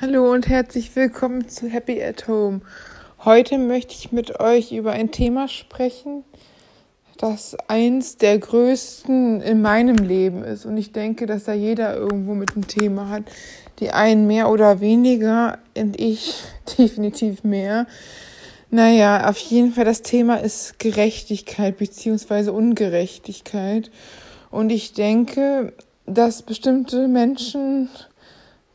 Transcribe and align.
Hallo 0.00 0.32
und 0.32 0.48
herzlich 0.48 0.96
willkommen 0.96 1.48
zu 1.48 1.68
Happy 1.68 2.02
at 2.02 2.26
Home. 2.26 2.62
Heute 3.24 3.58
möchte 3.58 3.94
ich 3.94 4.10
mit 4.10 4.40
euch 4.40 4.72
über 4.72 4.90
ein 4.90 5.12
Thema 5.12 5.46
sprechen, 5.46 6.24
das 7.16 7.56
eins 7.68 8.16
der 8.16 8.40
größten 8.40 9.40
in 9.40 9.62
meinem 9.62 9.98
Leben 9.98 10.42
ist. 10.42 10.66
Und 10.66 10.78
ich 10.78 10.90
denke, 10.90 11.26
dass 11.26 11.44
da 11.44 11.52
jeder 11.52 11.94
irgendwo 11.94 12.34
mit 12.34 12.54
einem 12.54 12.66
Thema 12.66 13.08
hat. 13.08 13.22
Die 13.78 13.92
einen 13.92 14.26
mehr 14.26 14.50
oder 14.50 14.80
weniger 14.80 15.58
und 15.78 16.00
ich 16.00 16.42
definitiv 16.76 17.44
mehr. 17.44 17.86
Naja, 18.70 19.30
auf 19.30 19.38
jeden 19.38 19.74
Fall 19.74 19.84
das 19.84 20.02
Thema 20.02 20.38
ist 20.38 20.80
Gerechtigkeit 20.80 21.78
beziehungsweise 21.78 22.52
Ungerechtigkeit. 22.52 23.92
Und 24.50 24.70
ich 24.70 24.92
denke, 24.92 25.72
dass 26.04 26.42
bestimmte 26.42 27.06
Menschen 27.06 27.90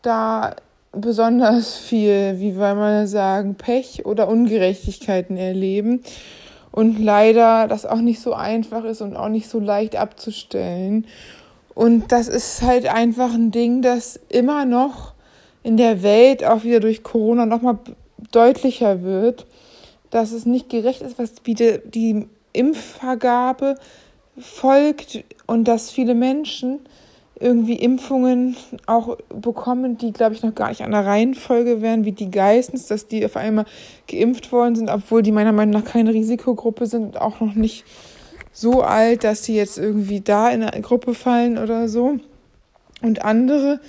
da 0.02 0.56
besonders 0.92 1.78
viel, 1.78 2.40
wie 2.40 2.56
wir 2.56 3.08
sagen, 3.08 3.56
Pech 3.56 4.06
oder 4.06 4.28
Ungerechtigkeiten 4.28 5.38
erleben 5.38 6.02
und 6.72 7.00
leider 7.00 7.68
das 7.68 7.86
auch 7.86 8.02
nicht 8.02 8.22
so 8.22 8.34
einfach 8.34 8.84
ist 8.84 9.02
und 9.02 9.16
auch 9.16 9.30
nicht 9.30 9.50
so 9.50 9.60
leicht 9.60 9.96
abzustellen. 9.96 11.06
Und 11.76 12.12
das 12.12 12.28
ist 12.28 12.62
halt 12.62 12.88
einfach 12.88 13.34
ein 13.34 13.52
Ding, 13.52 13.82
das 13.82 14.20
immer 14.30 14.66
noch 14.66 15.14
in 15.64 15.78
der 15.78 16.04
Welt 16.04 16.44
auch 16.44 16.64
wieder 16.64 16.80
durch 16.80 17.04
Corona 17.04 17.46
nochmal 17.46 17.78
deutlicher 18.32 19.04
wird, 19.04 19.46
dass 20.10 20.32
es 20.32 20.46
nicht 20.46 20.70
gerecht 20.70 21.02
ist, 21.02 21.20
was 21.20 21.34
wie 21.44 21.54
die, 21.54 21.80
die 21.86 22.28
Impfvergabe 22.54 23.76
folgt 24.40 25.24
und 25.46 25.68
dass 25.68 25.92
viele 25.92 26.16
Menschen 26.16 26.80
irgendwie 27.40 27.76
Impfungen 27.76 28.58
auch 28.86 29.18
bekommen, 29.30 29.98
die, 29.98 30.12
glaube 30.12 30.36
ich, 30.36 30.44
noch 30.44 30.56
gar 30.56 30.70
nicht 30.70 30.84
an 30.84 30.92
der 30.92 31.06
Reihenfolge 31.06 31.82
wären, 31.82 32.06
wie 32.06 32.12
die 32.12 32.32
Geistens, 32.32 32.88
dass 32.88 33.08
die 33.08 33.26
auf 33.26 33.38
einmal 33.38 33.66
geimpft 34.08 34.52
worden 34.52 34.76
sind, 34.76 34.90
obwohl 34.90 35.22
die 35.22 35.32
meiner 35.32 35.54
Meinung 35.54 35.74
nach 35.74 35.90
keine 35.90 36.14
Risikogruppe 36.14 36.86
sind, 36.86 37.20
auch 37.20 37.40
noch 37.40 37.56
nicht 37.56 37.86
so 38.52 38.82
alt, 38.82 39.24
dass 39.24 39.46
sie 39.46 39.56
jetzt 39.56 39.78
irgendwie 39.78 40.20
da 40.20 40.50
in 40.50 40.64
eine 40.64 40.82
Gruppe 40.82 41.14
fallen 41.14 41.58
oder 41.58 41.88
so. 41.88 42.18
Und 43.02 43.24
andere, 43.24 43.80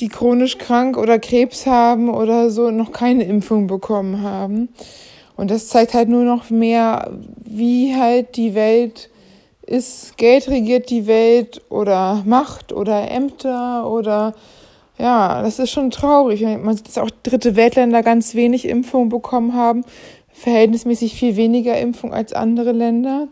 die 0.00 0.08
chronisch 0.08 0.58
krank 0.58 0.98
oder 0.98 1.18
Krebs 1.18 1.66
haben 1.66 2.10
oder 2.10 2.50
so, 2.50 2.70
noch 2.70 2.92
keine 2.92 3.24
Impfung 3.24 3.66
bekommen 3.66 4.22
haben. 4.22 4.68
Und 5.36 5.50
das 5.50 5.68
zeigt 5.68 5.94
halt 5.94 6.10
nur 6.10 6.24
noch 6.24 6.50
mehr, 6.50 7.10
wie 7.38 7.96
halt 7.96 8.36
die 8.36 8.54
Welt 8.54 9.08
ist, 9.72 10.18
Geld 10.18 10.48
regiert 10.48 10.90
die 10.90 11.06
Welt 11.06 11.62
oder 11.70 12.22
Macht 12.26 12.72
oder 12.72 13.10
Ämter 13.10 13.90
oder 13.90 14.34
ja, 14.98 15.42
das 15.42 15.58
ist 15.58 15.70
schon 15.70 15.90
traurig. 15.90 16.42
Man 16.42 16.76
sieht, 16.76 16.86
dass 16.86 16.98
auch 16.98 17.10
dritte 17.22 17.56
Weltländer 17.56 18.02
ganz 18.02 18.34
wenig 18.34 18.68
Impfungen 18.68 19.08
bekommen 19.08 19.54
haben, 19.54 19.84
verhältnismäßig 20.32 21.14
viel 21.14 21.36
weniger 21.36 21.78
Impfung 21.78 22.12
als 22.12 22.34
andere 22.34 22.72
Länder. 22.72 23.28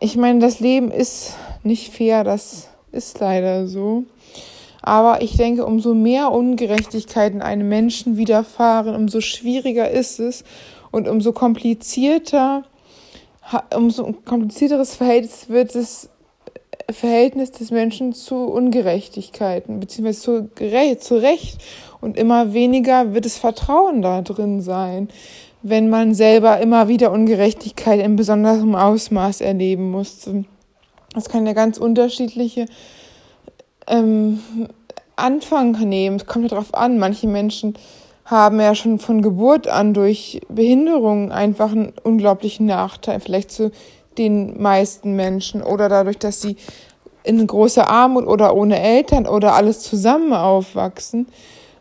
Ich 0.00 0.16
meine, 0.16 0.38
das 0.38 0.58
Leben 0.58 0.90
ist 0.90 1.34
nicht 1.62 1.92
fair, 1.92 2.24
das 2.24 2.68
ist 2.90 3.20
leider 3.20 3.68
so. 3.68 4.04
Aber 4.80 5.20
ich 5.20 5.36
denke, 5.36 5.66
umso 5.66 5.92
mehr 5.92 6.32
Ungerechtigkeiten 6.32 7.42
einem 7.42 7.68
Menschen 7.68 8.16
widerfahren, 8.16 8.94
umso 8.96 9.20
schwieriger 9.20 9.90
ist 9.90 10.18
es 10.18 10.44
und 10.90 11.06
umso 11.06 11.32
komplizierter 11.32 12.64
umso 13.74 14.12
komplizierteres 14.24 14.94
Verhältnis 14.94 15.48
wird 15.48 15.74
das 15.74 16.08
Verhältnis 16.90 17.52
des 17.52 17.70
Menschen 17.70 18.12
zu 18.12 18.36
Ungerechtigkeiten, 18.36 19.80
beziehungsweise 19.80 20.20
zu, 20.20 20.50
Gerecht, 20.54 21.02
zu 21.02 21.16
Recht. 21.16 21.58
Und 22.00 22.16
immer 22.16 22.52
weniger 22.52 23.14
wird 23.14 23.24
das 23.26 23.36
Vertrauen 23.36 24.02
da 24.02 24.22
drin 24.22 24.62
sein, 24.62 25.08
wenn 25.62 25.90
man 25.90 26.14
selber 26.14 26.60
immer 26.60 26.88
wieder 26.88 27.12
Ungerechtigkeit 27.12 28.00
in 28.00 28.16
besonderem 28.16 28.74
Ausmaß 28.74 29.42
erleben 29.42 29.90
muss. 29.90 30.28
Das 31.14 31.28
kann 31.28 31.46
ja 31.46 31.52
ganz 31.52 31.76
unterschiedliche 31.76 32.66
ähm, 33.86 34.40
Anfang 35.16 35.72
nehmen. 35.72 36.16
Es 36.16 36.26
kommt 36.26 36.44
ja 36.44 36.50
darauf 36.50 36.74
an. 36.74 36.98
Manche 36.98 37.26
Menschen 37.26 37.74
haben 38.30 38.60
ja 38.60 38.74
schon 38.74 38.98
von 38.98 39.22
Geburt 39.22 39.66
an 39.66 39.92
durch 39.92 40.40
Behinderungen 40.48 41.32
einfach 41.32 41.72
einen 41.72 41.92
unglaublichen 42.04 42.66
Nachteil, 42.66 43.20
vielleicht 43.20 43.50
zu 43.50 43.72
den 44.18 44.60
meisten 44.62 45.16
Menschen 45.16 45.62
oder 45.62 45.88
dadurch, 45.88 46.18
dass 46.18 46.40
sie 46.40 46.56
in 47.24 47.46
großer 47.46 47.88
Armut 47.88 48.26
oder 48.26 48.54
ohne 48.54 48.80
Eltern 48.80 49.26
oder 49.26 49.54
alles 49.54 49.80
zusammen 49.80 50.32
aufwachsen. 50.32 51.26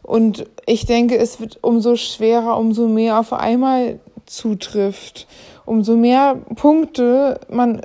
Und 0.02 0.46
ich 0.66 0.86
denke, 0.86 1.18
es 1.18 1.40
wird 1.40 1.60
umso 1.62 1.96
schwerer, 1.96 2.58
umso 2.58 2.88
mehr 2.88 3.20
auf 3.20 3.32
einmal 3.32 4.00
zutrifft, 4.26 5.28
umso 5.66 5.96
mehr 5.96 6.36
Punkte 6.56 7.40
man 7.50 7.82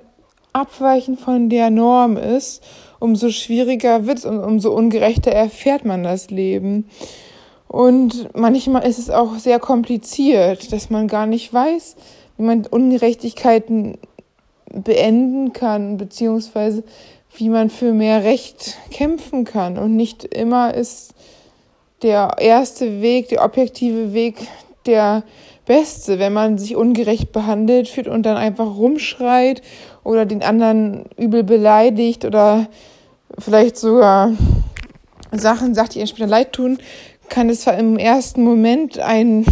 abweichend 0.53 1.21
von 1.21 1.51
der 1.51 1.71
Norm 1.71 2.17
ist, 2.17 2.63
umso 2.99 3.29
schwieriger 3.29 4.07
wird 4.07 4.19
es 4.19 4.25
und 4.25 4.41
umso 4.41 4.73
ungerechter 4.73 5.33
erfährt 5.33 5.85
man 5.85 6.03
das 6.03 6.31
Leben. 6.31 6.89
Und 7.75 8.29
manchmal 8.37 8.87
ist 8.87 9.01
es 9.01 9.11
auch 9.11 9.35
sehr 9.35 9.59
kompliziert, 9.59 10.73
dass 10.73 10.91
man 10.91 11.09
gar 11.09 11.27
nicht 11.27 11.53
weiß, 11.53 11.97
wie 12.37 12.45
man 12.45 12.65
Ungerechtigkeiten 12.67 13.99
beenden 14.71 15.53
kann, 15.53 15.97
beziehungsweise 15.97 16.85
wie 17.37 17.49
man 17.49 17.71
für 17.71 17.93
mehr 17.93 18.23
Recht 18.23 18.79
kämpfen 18.93 19.43
kann. 19.43 19.77
Und 19.77 19.97
nicht 19.97 20.23
immer 20.23 20.73
ist 20.73 21.15
der 22.03 22.37
erste 22.39 23.03
Weg, 23.03 23.31
der 23.31 23.45
objektive 23.45 24.13
Weg 24.13 24.37
der 24.87 25.25
beste, 25.67 26.21
wenn 26.21 26.33
man 26.33 26.59
sich 26.59 26.77
ungerecht 26.77 27.33
behandelt 27.33 27.89
fühlt 27.89 28.07
und 28.07 28.23
dann 28.23 28.37
einfach 28.37 28.77
rumschreit 28.77 29.63
oder 30.05 30.27
den 30.27 30.45
anderen 30.45 31.07
übel 31.17 31.43
beleidigt 31.43 32.25
oder 32.25 32.69
vielleicht 33.37 33.77
sogar 33.77 34.31
Sachen 35.33 35.75
sagt, 35.75 35.95
die 35.95 36.01
ihm 36.01 36.07
später 36.07 36.29
leid 36.29 36.53
tun, 36.53 36.79
kann 37.29 37.49
es 37.49 37.63
zwar 37.63 37.79
im 37.79 37.99
ersten 37.99 38.43
Moment 38.43 38.99
ein 38.99 39.45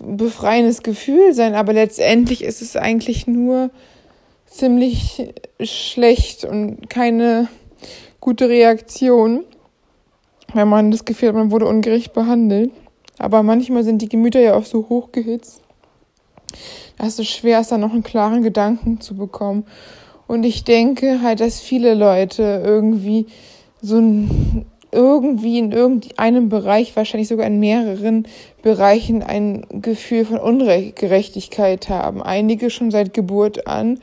befreiendes 0.00 0.82
Gefühl 0.82 1.32
sein, 1.34 1.54
aber 1.54 1.72
letztendlich 1.72 2.44
ist 2.44 2.62
es 2.62 2.76
eigentlich 2.76 3.26
nur 3.26 3.70
ziemlich 4.46 5.32
schlecht 5.60 6.44
und 6.44 6.88
keine 6.88 7.48
gute 8.20 8.48
Reaktion, 8.48 9.44
wenn 10.54 10.68
man 10.68 10.90
das 10.90 11.04
Gefühl 11.04 11.28
hat, 11.28 11.36
man 11.36 11.50
wurde 11.50 11.66
ungerecht 11.66 12.12
behandelt. 12.12 12.72
Aber 13.18 13.42
manchmal 13.42 13.84
sind 13.84 14.00
die 14.00 14.08
Gemüter 14.08 14.40
ja 14.40 14.54
auch 14.54 14.64
so 14.64 14.88
hochgehitzt, 14.88 15.60
dass 16.96 17.18
es 17.18 17.28
schwer 17.28 17.60
ist, 17.60 17.72
da 17.72 17.78
noch 17.78 17.92
einen 17.92 18.04
klaren 18.04 18.42
Gedanken 18.42 19.00
zu 19.00 19.16
bekommen. 19.16 19.66
Und 20.26 20.44
ich 20.44 20.64
denke 20.64 21.20
halt, 21.22 21.40
dass 21.40 21.60
viele 21.60 21.94
Leute 21.94 22.62
irgendwie 22.64 23.26
so 23.82 23.98
ein 23.98 24.66
irgendwie 24.92 25.58
in 25.58 25.72
irgendeinem 25.72 26.48
Bereich, 26.48 26.96
wahrscheinlich 26.96 27.28
sogar 27.28 27.46
in 27.46 27.60
mehreren 27.60 28.26
Bereichen, 28.62 29.22
ein 29.22 29.66
Gefühl 29.70 30.24
von 30.24 30.38
Ungerechtigkeit 30.38 31.88
haben. 31.88 32.22
Einige 32.22 32.70
schon 32.70 32.90
seit 32.90 33.12
Geburt 33.14 33.66
an 33.66 34.00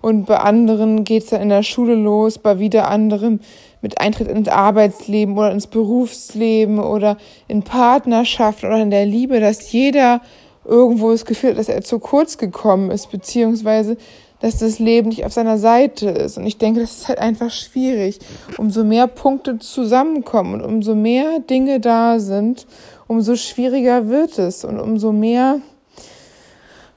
und 0.00 0.26
bei 0.26 0.38
anderen 0.38 1.04
geht 1.04 1.24
es 1.24 1.30
dann 1.30 1.42
in 1.42 1.48
der 1.48 1.62
Schule 1.62 1.94
los, 1.94 2.38
bei 2.38 2.58
wieder 2.58 2.88
anderen 2.88 3.40
mit 3.80 4.00
Eintritt 4.00 4.28
ins 4.28 4.48
Arbeitsleben 4.48 5.36
oder 5.36 5.52
ins 5.52 5.66
Berufsleben 5.66 6.78
oder 6.78 7.16
in 7.46 7.62
Partnerschaft 7.62 8.64
oder 8.64 8.80
in 8.80 8.90
der 8.90 9.06
Liebe, 9.06 9.40
dass 9.40 9.72
jeder 9.72 10.20
irgendwo 10.64 11.10
das 11.10 11.24
Gefühl 11.24 11.50
hat, 11.50 11.58
dass 11.58 11.68
er 11.68 11.82
zu 11.82 11.98
kurz 11.98 12.38
gekommen 12.38 12.90
ist, 12.90 13.10
beziehungsweise 13.10 13.96
dass 14.40 14.58
das 14.58 14.78
Leben 14.78 15.08
nicht 15.08 15.24
auf 15.24 15.32
seiner 15.32 15.58
Seite 15.58 16.10
ist. 16.10 16.38
Und 16.38 16.46
ich 16.46 16.58
denke, 16.58 16.80
das 16.80 16.98
ist 16.98 17.08
halt 17.08 17.18
einfach 17.18 17.50
schwierig. 17.50 18.18
Umso 18.56 18.84
mehr 18.84 19.06
Punkte 19.06 19.58
zusammenkommen 19.58 20.54
und 20.54 20.64
umso 20.64 20.94
mehr 20.94 21.40
Dinge 21.40 21.80
da 21.80 22.20
sind, 22.20 22.66
umso 23.08 23.36
schwieriger 23.36 24.08
wird 24.08 24.38
es. 24.38 24.64
Und 24.64 24.78
umso 24.78 25.12
mehr 25.12 25.60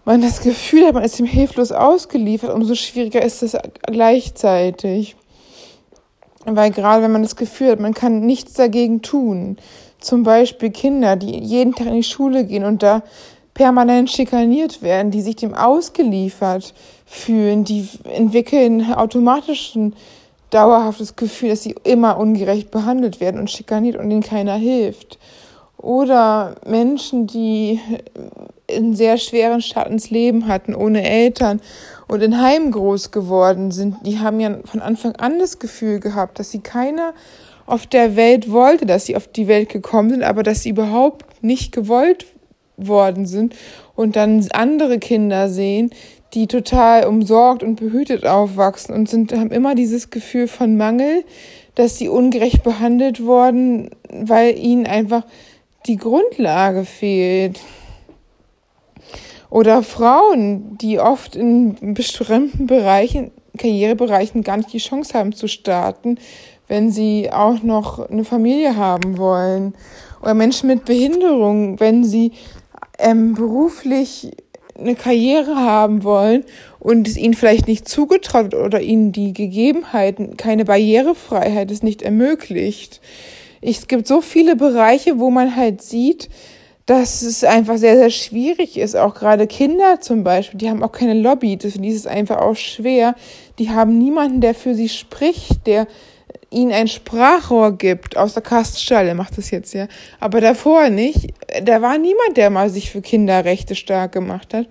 man 0.06 0.22
das 0.22 0.42
Gefühl 0.42 0.86
hat, 0.86 0.94
man 0.94 1.04
ist 1.04 1.20
ihm 1.20 1.26
hilflos 1.26 1.72
ausgeliefert, 1.72 2.54
umso 2.54 2.76
schwieriger 2.76 3.22
ist 3.24 3.44
es 3.44 3.58
gleichzeitig. 3.84 5.16
Weil 6.46 6.72
gerade 6.72 7.04
wenn 7.04 7.12
man 7.12 7.22
das 7.22 7.36
Gefühl 7.36 7.72
hat, 7.72 7.80
man 7.80 7.94
kann 7.94 8.22
nichts 8.22 8.54
dagegen 8.54 9.02
tun, 9.02 9.58
zum 10.00 10.24
Beispiel 10.24 10.72
Kinder, 10.72 11.16
die 11.16 11.38
jeden 11.38 11.76
Tag 11.76 11.88
in 11.88 11.94
die 11.94 12.04
Schule 12.04 12.46
gehen 12.46 12.66
und 12.66 12.82
da 12.82 13.04
permanent 13.62 14.10
schikaniert 14.10 14.82
werden, 14.82 15.12
die 15.12 15.22
sich 15.22 15.36
dem 15.36 15.54
ausgeliefert 15.54 16.74
fühlen, 17.06 17.64
die 17.64 17.88
entwickeln 18.06 18.92
automatisch 18.92 19.76
ein 19.76 19.94
dauerhaftes 20.50 21.16
Gefühl, 21.16 21.50
dass 21.50 21.62
sie 21.62 21.76
immer 21.84 22.18
ungerecht 22.18 22.72
behandelt 22.72 23.20
werden 23.20 23.40
und 23.40 23.52
schikaniert 23.52 23.98
und 23.98 24.10
ihnen 24.10 24.24
keiner 24.24 24.56
hilft. 24.56 25.20
Oder 25.78 26.56
Menschen, 26.66 27.28
die 27.28 27.80
einen 28.68 28.96
sehr 28.96 29.20
schweren 29.20 29.62
Start 29.62 29.92
ins 29.92 30.10
Leben 30.10 30.48
hatten, 30.48 30.74
ohne 30.74 31.08
Eltern 31.08 31.62
und 32.08 32.24
in 32.24 32.42
Heim 32.42 32.72
groß 32.72 33.12
geworden 33.12 33.70
sind, 33.70 33.98
die 34.04 34.18
haben 34.18 34.40
ja 34.40 34.58
von 34.66 34.82
Anfang 34.82 35.16
an 35.18 35.38
das 35.38 35.60
Gefühl 35.60 36.00
gehabt, 36.00 36.40
dass 36.40 36.50
sie 36.50 36.62
keiner 36.62 37.14
auf 37.68 37.86
der 37.86 38.16
Welt 38.16 38.52
wollte, 38.52 38.88
dass 38.88 39.06
sie 39.06 39.16
auf 39.16 39.28
die 39.28 39.48
Welt 39.48 39.70
gekommen 39.70 40.10
sind, 40.10 40.24
aber 40.24 40.42
dass 40.42 40.64
sie 40.64 40.70
überhaupt 40.70 41.44
nicht 41.44 41.72
gewollt 41.72 42.26
worden 42.88 43.26
sind 43.26 43.56
und 43.96 44.16
dann 44.16 44.48
andere 44.52 45.00
Kinder 45.00 45.50
sehen, 45.50 45.92
die 46.34 46.48
total 46.48 47.06
umsorgt 47.06 47.62
und 47.64 47.76
behütet 47.76 48.26
aufwachsen 48.26 48.96
und 48.96 49.10
sind, 49.10 49.34
haben 49.34 49.52
immer 49.52 49.76
dieses 49.76 50.10
Gefühl 50.10 50.48
von 50.48 50.78
Mangel, 50.78 51.24
dass 51.76 51.98
sie 51.98 52.10
ungerecht 52.10 52.64
behandelt 52.64 53.26
worden, 53.26 53.90
weil 54.10 54.58
ihnen 54.58 54.86
einfach 54.86 55.26
die 55.88 55.98
Grundlage 55.98 56.86
fehlt. 56.86 57.60
Oder 59.50 59.84
Frauen, 59.84 60.78
die 60.78 61.00
oft 61.00 61.36
in 61.36 61.94
bestimmten 61.94 62.68
Bereichen, 62.68 63.32
Karrierebereichen 63.58 64.44
gar 64.44 64.58
nicht 64.58 64.72
die 64.72 64.78
Chance 64.78 65.14
haben 65.18 65.34
zu 65.34 65.48
starten, 65.48 66.18
wenn 66.70 66.90
sie 66.90 67.30
auch 67.32 67.62
noch 67.62 68.10
eine 68.10 68.24
Familie 68.24 68.78
haben 68.78 69.18
wollen. 69.18 69.74
Oder 70.22 70.34
Menschen 70.34 70.68
mit 70.68 70.86
Behinderung, 70.86 71.80
wenn 71.82 72.06
sie 72.06 72.32
ähm, 73.02 73.34
beruflich 73.34 74.32
eine 74.78 74.96
Karriere 74.96 75.56
haben 75.56 76.04
wollen 76.04 76.44
und 76.80 77.08
es 77.08 77.18
ihnen 77.18 77.34
vielleicht 77.34 77.68
nicht 77.68 77.88
zugetraut 77.88 78.54
oder 78.54 78.82
ihnen 78.82 79.12
die 79.12 79.34
Gegebenheiten, 79.34 80.38
keine 80.38 80.66
Barrierefreiheit 80.66 81.72
es 81.72 81.84
nicht 81.84 82.02
ermöglicht. 82.02 83.02
Es 83.62 83.88
gibt 83.88 84.08
so 84.08 84.22
viele 84.22 84.56
Bereiche, 84.56 85.20
wo 85.20 85.30
man 85.30 85.56
halt 85.56 85.82
sieht, 85.82 86.30
dass 86.88 87.22
es 87.22 87.44
einfach 87.44 87.78
sehr, 87.78 87.96
sehr 87.96 88.10
schwierig 88.10 88.78
ist. 88.78 88.96
Auch 88.98 89.14
gerade 89.14 89.46
Kinder 89.46 90.02
zum 90.02 90.24
Beispiel, 90.24 90.58
die 90.58 90.70
haben 90.70 90.84
auch 90.84 90.92
keine 90.92 91.14
Lobby. 91.14 91.58
Das 91.58 91.76
ist 91.76 92.08
einfach 92.08 92.38
auch 92.38 92.56
schwer. 92.56 93.16
Die 93.60 93.70
haben 93.70 93.98
niemanden, 93.98 94.42
der 94.42 94.56
für 94.56 94.74
sie 94.74 94.90
spricht, 94.90 95.68
der 95.68 95.88
ihnen 96.52 96.74
ein 96.74 96.90
Sprachrohr 96.90 97.78
gibt, 97.78 98.18
aus 98.18 98.34
der 98.34 98.44
Kaststelle 98.44 99.16
macht 99.16 99.38
das 99.38 99.52
jetzt 99.52 99.74
ja, 99.74 99.88
aber 100.20 100.42
davor 100.42 100.90
nicht, 100.90 101.34
da 101.64 101.82
war 101.82 101.98
niemand, 101.98 102.36
der 102.36 102.50
mal 102.50 102.70
sich 102.70 102.92
für 102.92 103.02
Kinderrechte 103.02 103.74
stark 103.74 104.12
gemacht 104.12 104.54
hat. 104.54 104.68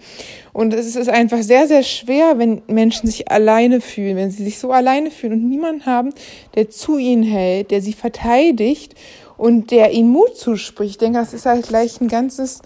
Und 0.53 0.75
es 0.75 0.95
ist 0.95 1.09
einfach 1.09 1.43
sehr, 1.43 1.67
sehr 1.67 1.83
schwer, 1.83 2.39
wenn 2.39 2.61
Menschen 2.67 3.07
sich 3.07 3.31
alleine 3.31 3.81
fühlen, 3.81 4.17
wenn 4.17 4.31
sie 4.31 4.45
sich 4.45 4.59
so 4.59 4.73
alleine 4.73 5.11
fühlen 5.11 5.33
und 5.35 5.49
niemanden 5.49 5.87
haben, 5.87 6.11
der 6.55 6.69
zu 6.69 6.99
ihnen 6.99 7.23
hält, 7.23 7.71
der 7.71 7.81
sie 7.81 7.95
verteidigt 7.95 8.95
und 9.39 9.71
der 9.71 9.93
ihnen 9.93 10.11
Mut 10.11 10.37
zuspricht. 10.37 10.91
Ich 10.91 10.99
denke, 10.99 11.19
das 11.19 11.33
ist 11.33 11.47
halt 11.47 11.67
gleich 11.67 11.99
ein 12.01 12.09
ganzes 12.09 12.61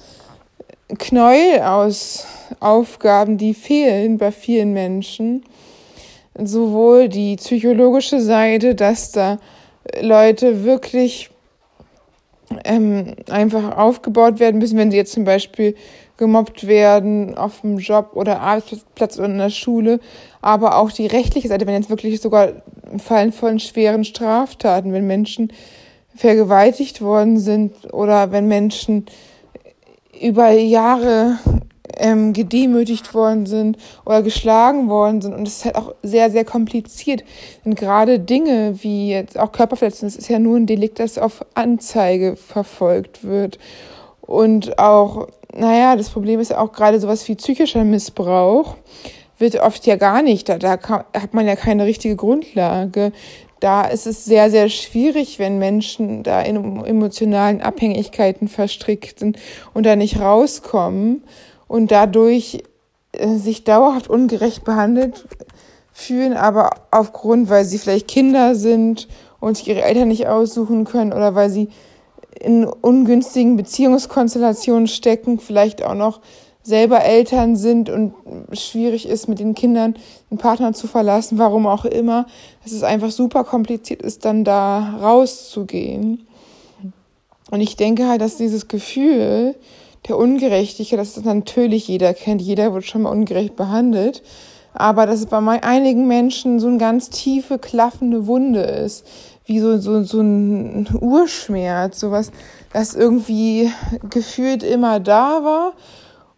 Knäuel 0.98 1.60
aus 1.60 2.26
Aufgaben, 2.58 3.38
die 3.38 3.54
fehlen 3.54 4.18
bei 4.18 4.32
vielen 4.32 4.72
Menschen 4.72 5.44
sowohl 6.38 7.08
die 7.08 7.36
psychologische 7.36 8.20
Seite, 8.20 8.74
dass 8.74 9.12
da 9.12 9.38
Leute 10.00 10.64
wirklich 10.64 11.30
ähm, 12.64 13.14
einfach 13.30 13.76
aufgebaut 13.76 14.38
werden 14.40 14.58
müssen, 14.58 14.78
wenn 14.78 14.90
sie 14.90 14.96
jetzt 14.96 15.12
zum 15.12 15.24
Beispiel 15.24 15.74
gemobbt 16.16 16.66
werden 16.66 17.36
auf 17.36 17.62
dem 17.62 17.78
Job 17.78 18.10
oder 18.14 18.40
Arbeitsplatz 18.40 19.18
oder 19.18 19.28
in 19.28 19.38
der 19.38 19.50
Schule, 19.50 20.00
aber 20.40 20.78
auch 20.78 20.92
die 20.92 21.06
rechtliche 21.06 21.48
Seite, 21.48 21.66
wenn 21.66 21.74
jetzt 21.74 21.90
wirklich 21.90 22.20
sogar 22.20 22.52
Fallen 22.98 23.32
von 23.32 23.58
schweren 23.58 24.04
Straftaten, 24.04 24.92
wenn 24.92 25.06
Menschen 25.06 25.52
vergewaltigt 26.14 27.00
worden 27.00 27.38
sind 27.38 27.92
oder 27.92 28.30
wenn 28.30 28.46
Menschen 28.46 29.06
über 30.20 30.50
Jahre 30.50 31.38
ähm, 31.96 32.32
gedemütigt 32.32 33.14
worden 33.14 33.46
sind 33.46 33.78
oder 34.04 34.22
geschlagen 34.22 34.88
worden 34.88 35.22
sind. 35.22 35.34
Und 35.34 35.48
es 35.48 35.58
ist 35.58 35.64
halt 35.64 35.76
auch 35.76 35.94
sehr, 36.02 36.30
sehr 36.30 36.44
kompliziert. 36.44 37.24
Und 37.64 37.76
gerade 37.76 38.18
Dinge 38.18 38.82
wie 38.82 39.10
jetzt 39.10 39.38
auch 39.38 39.52
Körperverletzung, 39.52 40.08
das 40.08 40.16
ist 40.16 40.28
ja 40.28 40.38
nur 40.38 40.56
ein 40.56 40.66
Delikt, 40.66 40.98
das 40.98 41.18
auf 41.18 41.44
Anzeige 41.54 42.36
verfolgt 42.36 43.24
wird. 43.24 43.58
Und 44.20 44.78
auch, 44.78 45.28
naja, 45.54 45.96
das 45.96 46.10
Problem 46.10 46.40
ist 46.40 46.50
ja 46.50 46.58
auch 46.58 46.72
gerade 46.72 46.98
sowas 47.00 47.26
wie 47.28 47.34
psychischer 47.34 47.84
Missbrauch 47.84 48.76
wird 49.38 49.60
oft 49.60 49.86
ja 49.86 49.96
gar 49.96 50.22
nicht, 50.22 50.48
da, 50.48 50.58
da 50.58 50.76
kann, 50.76 51.04
hat 51.12 51.34
man 51.34 51.46
ja 51.46 51.56
keine 51.56 51.84
richtige 51.84 52.16
Grundlage. 52.16 53.12
Da 53.60 53.84
ist 53.86 54.06
es 54.06 54.24
sehr, 54.24 54.50
sehr 54.50 54.68
schwierig, 54.68 55.38
wenn 55.38 55.58
Menschen 55.58 56.22
da 56.22 56.40
in 56.42 56.84
emotionalen 56.84 57.62
Abhängigkeiten 57.62 58.48
verstrickt 58.48 59.20
sind 59.20 59.38
und 59.72 59.86
da 59.86 59.96
nicht 59.96 60.20
rauskommen 60.20 61.24
und 61.74 61.90
dadurch 61.90 62.62
äh, 63.10 63.34
sich 63.34 63.64
dauerhaft 63.64 64.08
ungerecht 64.08 64.62
behandelt 64.62 65.26
fühlen, 65.90 66.34
aber 66.34 66.70
aufgrund, 66.92 67.50
weil 67.50 67.64
sie 67.64 67.78
vielleicht 67.78 68.06
Kinder 68.06 68.54
sind 68.54 69.08
und 69.40 69.56
sich 69.56 69.66
ihre 69.66 69.82
Eltern 69.82 70.06
nicht 70.06 70.28
aussuchen 70.28 70.84
können 70.84 71.12
oder 71.12 71.34
weil 71.34 71.50
sie 71.50 71.70
in 72.38 72.64
ungünstigen 72.64 73.56
Beziehungskonstellationen 73.56 74.86
stecken, 74.86 75.40
vielleicht 75.40 75.82
auch 75.82 75.96
noch 75.96 76.20
selber 76.62 77.02
Eltern 77.02 77.56
sind 77.56 77.90
und 77.90 78.14
schwierig 78.52 79.08
ist, 79.08 79.28
mit 79.28 79.40
den 79.40 79.56
Kindern 79.56 79.96
den 80.30 80.38
Partner 80.38 80.74
zu 80.74 80.86
verlassen, 80.86 81.38
warum 81.38 81.66
auch 81.66 81.86
immer, 81.86 82.26
dass 82.62 82.70
es 82.70 82.84
einfach 82.84 83.10
super 83.10 83.42
kompliziert 83.42 84.00
ist, 84.00 84.24
dann 84.24 84.44
da 84.44 84.96
rauszugehen. 85.02 86.24
Und 87.50 87.60
ich 87.60 87.74
denke 87.74 88.06
halt, 88.06 88.20
dass 88.20 88.36
dieses 88.36 88.68
Gefühl, 88.68 89.56
der 90.08 90.18
Ungerechtigkeit, 90.18 90.98
das 90.98 91.22
natürlich 91.24 91.88
jeder 91.88 92.14
kennt, 92.14 92.42
jeder 92.42 92.74
wird 92.74 92.84
schon 92.84 93.02
mal 93.02 93.10
ungerecht 93.10 93.56
behandelt, 93.56 94.22
aber 94.74 95.06
dass 95.06 95.20
es 95.20 95.26
bei 95.26 95.38
einigen 95.62 96.06
Menschen 96.06 96.58
so 96.60 96.66
eine 96.66 96.78
ganz 96.78 97.08
tiefe, 97.10 97.58
klaffende 97.58 98.26
Wunde 98.26 98.60
ist, 98.60 99.06
wie 99.46 99.60
so, 99.60 99.78
so, 99.78 100.02
so 100.02 100.20
ein 100.20 100.88
Urschmerz, 101.00 102.00
sowas, 102.00 102.32
das 102.72 102.94
irgendwie 102.94 103.70
gefühlt 104.10 104.62
immer 104.62 105.00
da 105.00 105.44
war 105.44 105.72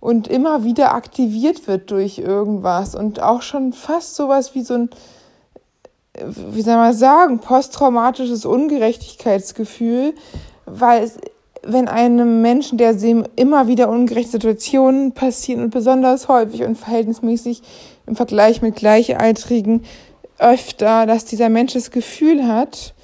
und 0.00 0.28
immer 0.28 0.64
wieder 0.64 0.94
aktiviert 0.94 1.66
wird 1.66 1.90
durch 1.90 2.18
irgendwas 2.18 2.94
und 2.94 3.20
auch 3.20 3.42
schon 3.42 3.72
fast 3.72 4.16
sowas 4.16 4.54
wie 4.54 4.62
so 4.62 4.74
ein, 4.74 4.90
wie 6.52 6.62
soll 6.62 6.76
man 6.76 6.94
sagen, 6.94 7.38
posttraumatisches 7.38 8.44
Ungerechtigkeitsgefühl, 8.44 10.14
weil 10.66 11.04
es 11.04 11.18
wenn 11.66 11.88
einem 11.88 12.42
Menschen, 12.42 12.78
der 12.78 12.94
sehen 12.94 13.28
immer 13.36 13.66
wieder 13.66 13.88
ungerechte 13.88 14.32
Situationen 14.32 15.12
passieren 15.12 15.62
und 15.62 15.70
besonders 15.70 16.28
häufig 16.28 16.62
und 16.62 16.76
verhältnismäßig 16.76 17.62
im 18.06 18.16
Vergleich 18.16 18.62
mit 18.62 18.76
Gleichaltrigen 18.76 19.84
öfter, 20.38 21.06
dass 21.06 21.24
dieser 21.24 21.48
Mensch 21.48 21.72
das 21.72 21.90
Gefühl 21.90 22.46
hat, 22.46 22.94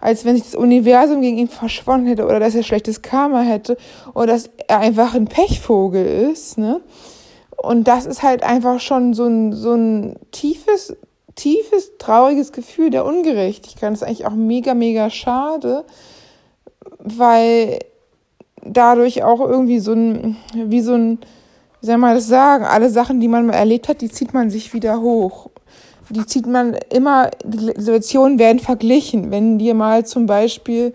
als 0.00 0.24
wenn 0.24 0.36
sich 0.36 0.44
das 0.44 0.54
Universum 0.54 1.20
gegen 1.20 1.38
ihn 1.38 1.48
verschwonnen 1.48 2.06
hätte 2.06 2.24
oder 2.24 2.38
dass 2.38 2.54
er 2.54 2.62
schlechtes 2.62 3.02
Karma 3.02 3.40
hätte 3.40 3.76
oder 4.14 4.28
dass 4.28 4.50
er 4.68 4.80
einfach 4.80 5.14
ein 5.14 5.26
Pechvogel 5.26 6.06
ist, 6.30 6.58
ne? 6.58 6.80
Und 7.56 7.88
das 7.88 8.04
ist 8.04 8.22
halt 8.22 8.42
einfach 8.42 8.80
schon 8.80 9.14
so 9.14 9.24
ein, 9.24 9.52
so 9.54 9.72
ein 9.72 10.16
tiefes, 10.30 10.94
tiefes, 11.36 11.92
trauriges 11.98 12.52
Gefühl 12.52 12.90
der 12.90 13.06
Ungerechtigkeit. 13.06 13.90
Das 13.90 14.02
ist 14.02 14.06
eigentlich 14.06 14.26
auch 14.26 14.34
mega, 14.34 14.74
mega 14.74 15.08
schade, 15.08 15.84
weil 16.98 17.78
dadurch 18.72 19.22
auch 19.22 19.40
irgendwie 19.40 19.78
so 19.78 19.92
ein, 19.92 20.36
wie 20.54 20.80
so 20.80 20.94
ein, 20.94 21.18
wie 21.80 21.86
soll 21.86 21.98
man 21.98 22.14
das 22.14 22.26
sagen, 22.26 22.64
alle 22.64 22.90
Sachen, 22.90 23.20
die 23.20 23.28
man 23.28 23.46
mal 23.46 23.54
erlebt 23.54 23.88
hat, 23.88 24.00
die 24.00 24.10
zieht 24.10 24.34
man 24.34 24.50
sich 24.50 24.72
wieder 24.74 25.00
hoch. 25.00 25.50
Die 26.10 26.24
zieht 26.24 26.46
man 26.46 26.74
immer, 26.90 27.30
die 27.44 27.58
Situationen 27.58 28.38
werden 28.38 28.60
verglichen. 28.60 29.30
Wenn 29.30 29.58
dir 29.58 29.74
mal 29.74 30.06
zum 30.06 30.26
Beispiel, 30.26 30.94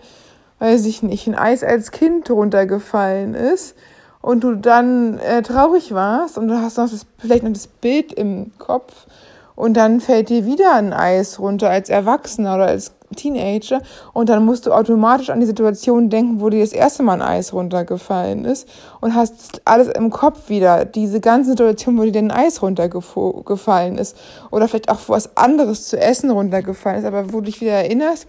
weiß 0.58 0.86
ich 0.86 1.02
nicht, 1.02 1.26
ein 1.26 1.34
Eis 1.34 1.62
als 1.62 1.90
Kind 1.90 2.30
runtergefallen 2.30 3.34
ist 3.34 3.74
und 4.22 4.42
du 4.42 4.54
dann 4.54 5.18
äh, 5.18 5.42
traurig 5.42 5.92
warst 5.92 6.38
und 6.38 6.48
du 6.48 6.60
hast 6.60 6.78
noch 6.78 6.90
das, 6.90 7.06
vielleicht 7.18 7.42
noch 7.42 7.52
das 7.52 7.66
Bild 7.66 8.12
im 8.12 8.52
Kopf 8.58 9.06
und 9.54 9.76
dann 9.76 10.00
fällt 10.00 10.30
dir 10.30 10.46
wieder 10.46 10.74
ein 10.74 10.92
Eis 10.92 11.38
runter 11.38 11.68
als 11.68 11.90
Erwachsener 11.90 12.54
oder 12.54 12.68
als 12.68 12.92
Teenager 13.14 13.80
und 14.12 14.28
dann 14.28 14.44
musst 14.44 14.66
du 14.66 14.72
automatisch 14.72 15.30
an 15.30 15.40
die 15.40 15.46
Situation 15.46 16.10
denken, 16.10 16.40
wo 16.40 16.50
dir 16.50 16.60
das 16.60 16.72
erste 16.72 17.02
Mal 17.02 17.14
ein 17.14 17.22
Eis 17.22 17.52
runtergefallen 17.52 18.44
ist 18.44 18.68
und 19.00 19.14
hast 19.14 19.62
alles 19.64 19.88
im 19.88 20.10
Kopf 20.10 20.48
wieder, 20.48 20.84
diese 20.84 21.20
ganze 21.20 21.50
Situation, 21.50 21.98
wo 21.98 22.04
dir 22.04 22.18
ein 22.18 22.30
Eis 22.30 22.62
runtergefallen 22.62 23.98
ist 23.98 24.16
oder 24.50 24.68
vielleicht 24.68 24.90
auch 24.90 25.00
was 25.08 25.36
anderes 25.36 25.88
zu 25.88 25.98
essen 25.98 26.30
runtergefallen 26.30 27.00
ist, 27.00 27.06
aber 27.06 27.32
wo 27.32 27.38
du 27.38 27.46
dich 27.46 27.60
wieder 27.60 27.72
erinnerst, 27.72 28.26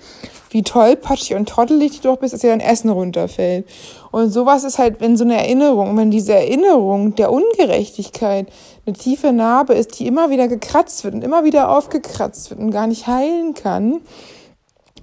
wie 0.53 0.63
tollpatschig 0.63 1.35
und 1.35 1.49
trottelig 1.49 1.99
du 1.99 2.09
doch 2.09 2.17
bist, 2.17 2.33
dass 2.33 2.41
dir 2.41 2.51
dein 2.51 2.59
Essen 2.59 2.89
runterfällt. 2.89 3.65
Und 4.11 4.29
sowas 4.29 4.63
ist 4.63 4.77
halt, 4.77 5.01
wenn 5.01 5.17
so 5.17 5.23
eine 5.23 5.37
Erinnerung, 5.37 5.97
wenn 5.97 6.11
diese 6.11 6.33
Erinnerung 6.33 7.15
der 7.15 7.31
Ungerechtigkeit 7.31 8.47
eine 8.85 8.95
tiefe 8.95 9.33
Narbe 9.33 9.73
ist, 9.73 9.99
die 9.99 10.07
immer 10.07 10.29
wieder 10.29 10.47
gekratzt 10.47 11.03
wird 11.03 11.15
und 11.15 11.23
immer 11.23 11.43
wieder 11.43 11.69
aufgekratzt 11.69 12.51
wird 12.51 12.59
und 12.59 12.71
gar 12.71 12.87
nicht 12.87 13.07
heilen 13.07 13.53
kann, 13.55 14.01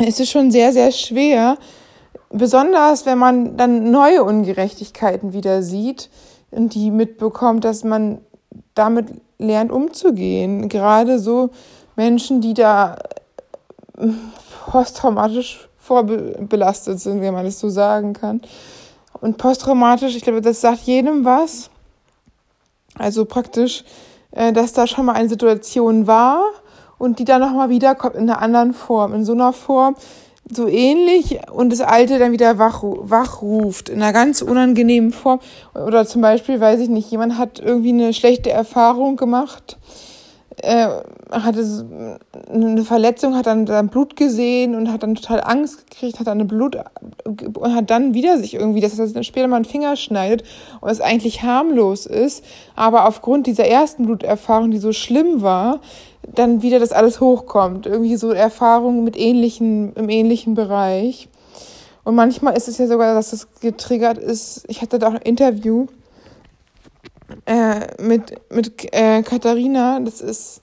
ist 0.01 0.21
es 0.21 0.31
schon 0.31 0.51
sehr, 0.51 0.73
sehr 0.73 0.93
schwer, 0.93 1.59
besonders 2.31 3.07
wenn 3.07 3.19
man 3.19 3.57
dann 3.57 3.91
neue 3.91 4.25
Ungerechtigkeiten 4.25 5.33
wieder 5.33 5.63
sieht 5.63 6.09
und 6.51 6.75
die 6.75 6.91
mitbekommt, 6.91 7.65
dass 7.65 7.85
man 7.85 8.19
damit 8.75 9.09
lernt 9.39 9.73
umzugehen. 9.73 10.69
Gerade 10.69 11.19
so 11.19 11.51
Menschen, 11.97 12.41
die 12.41 12.55
da 12.55 12.97
äh, 13.99 14.09
posttraumatisch 14.71 15.69
vorbelastet 15.79 17.01
sind, 17.01 17.21
wenn 17.21 17.35
man 17.35 17.45
das 17.45 17.59
so 17.59 17.69
sagen 17.69 18.13
kann. 18.13 18.41
Und 19.21 19.39
posttraumatisch, 19.39 20.15
ich 20.15 20.23
glaube, 20.23 20.41
das 20.41 20.61
sagt 20.61 20.83
jedem 20.83 21.25
was. 21.25 21.71
Also 22.97 23.25
praktisch, 23.25 23.85
äh, 24.31 24.53
dass 24.53 24.73
da 24.73 24.87
schon 24.87 25.07
mal 25.07 25.15
eine 25.15 25.29
Situation 25.29 26.07
war 26.07 26.45
und 27.01 27.19
die 27.19 27.25
dann 27.25 27.41
nochmal 27.41 27.71
wiederkommt 27.71 28.15
in 28.15 28.29
einer 28.29 28.43
anderen 28.43 28.75
Form, 28.75 29.15
in 29.15 29.25
so 29.25 29.33
einer 29.33 29.55
Form, 29.55 29.97
so 30.53 30.69
ähnlich 30.69 31.41
und 31.51 31.73
das 31.73 31.81
Alte 31.81 32.19
dann 32.19 32.33
wieder 32.33 32.59
wach, 32.59 32.83
wachruft 32.83 33.89
in 33.89 34.03
einer 34.03 34.13
ganz 34.13 34.43
unangenehmen 34.43 35.11
Form. 35.11 35.41
Oder 35.75 36.07
zum 36.07 36.21
Beispiel, 36.21 36.61
weiß 36.61 36.79
ich 36.81 36.91
nicht, 36.91 37.11
jemand 37.11 37.39
hat 37.39 37.59
irgendwie 37.59 37.89
eine 37.89 38.13
schlechte 38.13 38.51
Erfahrung 38.51 39.17
gemacht 39.17 39.79
äh, 40.63 40.89
hatte 41.31 42.11
eine 42.53 42.85
Verletzung, 42.85 43.37
hat 43.37 43.47
dann, 43.47 43.67
dann 43.67 43.89
Blut 43.89 44.17
gesehen 44.17 44.75
und 44.75 44.93
hat 44.93 45.03
dann 45.03 45.15
total 45.15 45.43
Angst 45.43 45.89
gekriegt, 45.89 46.19
hat 46.19 46.27
dann 46.27 46.47
Blut 46.47 46.77
und 47.25 47.75
hat 47.75 47.91
dann 47.91 48.15
wieder 48.15 48.39
sich 48.39 48.55
irgendwie, 48.55 48.81
dass 48.81 48.99
er 48.99 49.07
dann 49.09 49.25
später 49.25 49.49
mal 49.49 49.57
einen 49.57 49.65
Finger 49.65 49.97
schneidet 49.97 50.45
und 50.81 50.91
es 50.91 51.01
eigentlich 51.01 51.43
harmlos 51.43 52.07
ist, 52.07 52.45
aber 52.77 53.07
aufgrund 53.07 53.47
dieser 53.47 53.67
ersten 53.67 54.07
Bluterfahrung, 54.07 54.71
die 54.71 54.79
so 54.79 54.93
schlimm 54.93 55.43
war, 55.43 55.81
dann 56.35 56.63
wieder 56.63 56.79
das 56.79 56.93
alles 56.93 57.21
hochkommt. 57.21 57.87
Irgendwie 57.87 58.17
so 58.17 58.31
Erfahrungen 58.31 59.05
mit 59.05 59.17
ähnlichen, 59.19 59.95
im 59.95 60.09
ähnlichen 60.09 60.55
Bereich. 60.55 61.29
Und 62.05 62.15
manchmal 62.15 62.57
ist 62.57 62.69
es 62.69 62.79
ja 62.79 62.87
sogar, 62.87 63.15
dass 63.15 63.33
es 63.33 63.49
getriggert 63.61 64.19
ist. 64.19 64.65
Ich 64.69 64.83
hatte 64.83 64.99
da 64.99 65.09
auch 65.09 65.15
ein 65.15 65.23
Interview 65.23 65.87
äh, 67.47 68.03
mit, 68.03 68.35
mit 68.51 68.93
äh, 68.93 69.23
Katharina. 69.23 70.01
Das 70.01 70.21
ist 70.21 70.63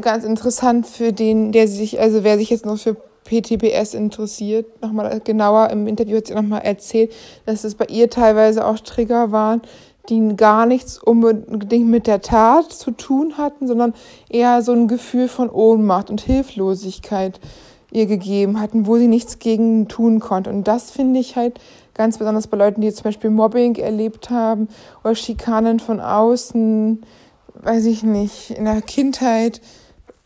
ganz 0.00 0.24
interessant 0.24 0.86
für 0.86 1.12
den, 1.12 1.52
der 1.52 1.68
sich, 1.68 2.00
also 2.00 2.24
wer 2.24 2.38
sich 2.38 2.50
jetzt 2.50 2.66
noch 2.66 2.78
für 2.78 2.96
PTBS 3.24 3.94
interessiert, 3.94 4.82
nochmal 4.82 5.20
genauer 5.24 5.70
im 5.70 5.86
Interview 5.86 6.18
hat 6.18 6.26
sie 6.26 6.34
nochmal 6.34 6.62
erzählt, 6.62 7.12
dass 7.46 7.64
es 7.64 7.74
bei 7.74 7.86
ihr 7.86 8.10
teilweise 8.10 8.66
auch 8.66 8.78
Trigger 8.78 9.32
waren, 9.32 9.62
die 10.08 10.36
gar 10.36 10.66
nichts 10.66 10.98
unbedingt 10.98 11.88
mit 11.88 12.06
der 12.06 12.20
Tat 12.20 12.70
zu 12.72 12.90
tun 12.90 13.38
hatten, 13.38 13.66
sondern 13.66 13.94
eher 14.28 14.60
so 14.62 14.72
ein 14.72 14.88
Gefühl 14.88 15.28
von 15.28 15.48
Ohnmacht 15.48 16.10
und 16.10 16.20
Hilflosigkeit 16.20 17.40
ihr 17.90 18.06
gegeben 18.06 18.60
hatten, 18.60 18.86
wo 18.86 18.98
sie 18.98 19.06
nichts 19.06 19.38
gegen 19.38 19.88
tun 19.88 20.20
konnte. 20.20 20.50
Und 20.50 20.68
das 20.68 20.90
finde 20.90 21.20
ich 21.20 21.36
halt 21.36 21.58
ganz 21.94 22.18
besonders 22.18 22.46
bei 22.46 22.56
Leuten, 22.56 22.80
die 22.80 22.92
zum 22.92 23.04
Beispiel 23.04 23.30
Mobbing 23.30 23.76
erlebt 23.76 24.30
haben 24.30 24.68
oder 25.02 25.14
Schikanen 25.14 25.80
von 25.80 26.00
außen, 26.00 27.02
weiß 27.54 27.86
ich 27.86 28.02
nicht, 28.02 28.50
in 28.50 28.64
der 28.64 28.82
Kindheit 28.82 29.60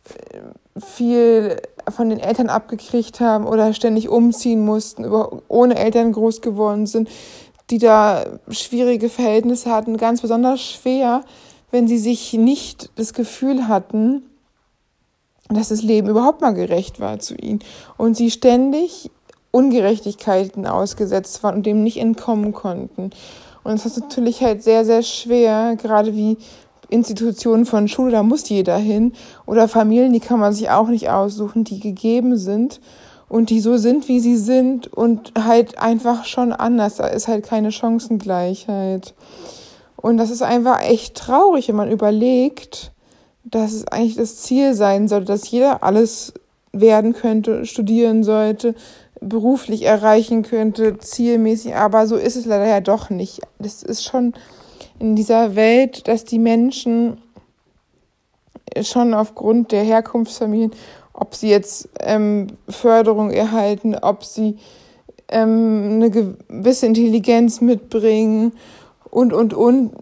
äh, 0.08 0.80
viel 0.80 1.56
von 1.90 2.10
den 2.10 2.20
Eltern 2.20 2.48
abgekriegt 2.48 3.20
haben 3.20 3.46
oder 3.46 3.72
ständig 3.72 4.08
umziehen 4.08 4.64
mussten, 4.64 5.06
ohne 5.48 5.76
Eltern 5.76 6.12
groß 6.12 6.40
geworden 6.40 6.86
sind, 6.86 7.08
die 7.70 7.78
da 7.78 8.24
schwierige 8.50 9.08
Verhältnisse 9.08 9.70
hatten, 9.70 9.96
ganz 9.96 10.20
besonders 10.20 10.60
schwer, 10.62 11.22
wenn 11.70 11.88
sie 11.88 11.98
sich 11.98 12.32
nicht 12.32 12.90
das 12.96 13.12
Gefühl 13.12 13.68
hatten, 13.68 14.22
dass 15.48 15.68
das 15.68 15.82
Leben 15.82 16.08
überhaupt 16.08 16.40
mal 16.40 16.52
gerecht 16.52 17.00
war 17.00 17.18
zu 17.18 17.34
ihnen. 17.34 17.60
Und 17.96 18.16
sie 18.16 18.30
ständig 18.30 19.10
Ungerechtigkeiten 19.50 20.66
ausgesetzt 20.66 21.42
waren 21.42 21.56
und 21.56 21.66
dem 21.66 21.82
nicht 21.82 21.98
entkommen 21.98 22.52
konnten. 22.52 23.10
Und 23.64 23.74
es 23.74 23.86
ist 23.86 23.98
natürlich 23.98 24.42
halt 24.42 24.62
sehr, 24.62 24.84
sehr 24.84 25.02
schwer, 25.02 25.76
gerade 25.76 26.14
wie 26.14 26.38
Institutionen 26.90 27.66
von 27.66 27.88
Schule, 27.88 28.12
da 28.12 28.22
muss 28.22 28.48
jeder 28.48 28.78
hin. 28.78 29.12
Oder 29.46 29.68
Familien, 29.68 30.12
die 30.12 30.20
kann 30.20 30.40
man 30.40 30.52
sich 30.52 30.70
auch 30.70 30.88
nicht 30.88 31.10
aussuchen, 31.10 31.64
die 31.64 31.80
gegeben 31.80 32.36
sind 32.36 32.80
und 33.28 33.50
die 33.50 33.60
so 33.60 33.76
sind, 33.76 34.08
wie 34.08 34.20
sie 34.20 34.36
sind 34.36 34.92
und 34.92 35.32
halt 35.38 35.78
einfach 35.78 36.24
schon 36.24 36.52
anders. 36.52 36.96
Da 36.96 37.06
ist 37.08 37.28
halt 37.28 37.44
keine 37.44 37.72
Chancengleichheit. 37.72 39.14
Und 39.96 40.16
das 40.16 40.30
ist 40.30 40.42
einfach 40.42 40.80
echt 40.82 41.16
traurig, 41.16 41.68
wenn 41.68 41.76
man 41.76 41.90
überlegt, 41.90 42.92
dass 43.44 43.72
es 43.72 43.86
eigentlich 43.88 44.16
das 44.16 44.36
Ziel 44.38 44.74
sein 44.74 45.08
sollte, 45.08 45.26
dass 45.26 45.50
jeder 45.50 45.82
alles 45.82 46.32
werden 46.72 47.12
könnte, 47.12 47.66
studieren 47.66 48.22
sollte, 48.22 48.74
beruflich 49.20 49.82
erreichen 49.82 50.42
könnte, 50.42 50.98
zielmäßig, 50.98 51.74
aber 51.74 52.06
so 52.06 52.16
ist 52.16 52.36
es 52.36 52.46
leider 52.46 52.66
ja 52.66 52.80
doch 52.80 53.10
nicht. 53.10 53.40
Das 53.58 53.82
ist 53.82 54.04
schon 54.04 54.34
in 54.98 55.16
dieser 55.16 55.56
Welt, 55.56 56.08
dass 56.08 56.24
die 56.24 56.38
Menschen 56.38 57.18
schon 58.82 59.14
aufgrund 59.14 59.72
der 59.72 59.82
Herkunftsfamilien, 59.82 60.72
ob 61.12 61.34
sie 61.34 61.50
jetzt 61.50 61.88
ähm, 62.00 62.48
Förderung 62.68 63.30
erhalten, 63.30 63.96
ob 63.96 64.24
sie 64.24 64.58
ähm, 65.28 65.92
eine 65.94 66.10
gewisse 66.10 66.86
Intelligenz 66.86 67.60
mitbringen 67.60 68.52
und, 69.10 69.32
und, 69.32 69.54
und, 69.54 69.92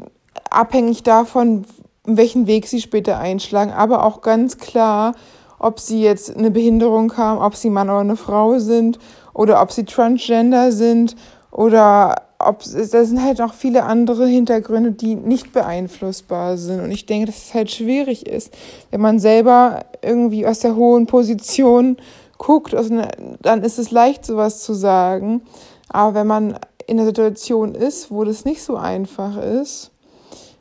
abhängig 0.50 1.02
davon, 1.02 1.64
welchen 2.04 2.46
Weg 2.46 2.68
sie 2.68 2.80
später 2.80 3.18
einschlagen, 3.18 3.72
aber 3.72 4.04
auch 4.04 4.20
ganz 4.20 4.58
klar, 4.58 5.14
ob 5.58 5.80
sie 5.80 6.02
jetzt 6.02 6.36
eine 6.36 6.50
Behinderung 6.50 7.16
haben, 7.16 7.40
ob 7.40 7.56
sie 7.56 7.70
Mann 7.70 7.90
oder 7.90 8.00
eine 8.00 8.16
Frau 8.16 8.58
sind 8.58 8.98
oder 9.34 9.62
ob 9.62 9.72
sie 9.72 9.84
transgender 9.84 10.72
sind 10.72 11.16
oder 11.50 12.16
ob 12.38 12.60
es, 12.62 12.90
sind 12.90 13.22
halt 13.22 13.40
auch 13.40 13.54
viele 13.54 13.84
andere 13.84 14.26
Hintergründe, 14.26 14.92
die 14.92 15.14
nicht 15.14 15.52
beeinflussbar 15.52 16.58
sind. 16.58 16.80
Und 16.80 16.90
ich 16.90 17.06
denke, 17.06 17.26
dass 17.26 17.46
es 17.46 17.54
halt 17.54 17.70
schwierig 17.70 18.26
ist, 18.26 18.52
wenn 18.90 19.00
man 19.00 19.18
selber 19.18 19.86
irgendwie 20.02 20.46
aus 20.46 20.60
der 20.60 20.76
hohen 20.76 21.06
Position 21.06 21.96
guckt, 22.38 22.74
dann 22.74 23.62
ist 23.62 23.78
es 23.78 23.90
leicht, 23.90 24.26
sowas 24.26 24.62
zu 24.62 24.74
sagen. 24.74 25.42
Aber 25.88 26.14
wenn 26.14 26.26
man 26.26 26.58
in 26.86 26.98
einer 26.98 27.06
Situation 27.06 27.74
ist, 27.74 28.10
wo 28.10 28.24
das 28.24 28.44
nicht 28.44 28.62
so 28.62 28.76
einfach 28.76 29.36
ist, 29.38 29.90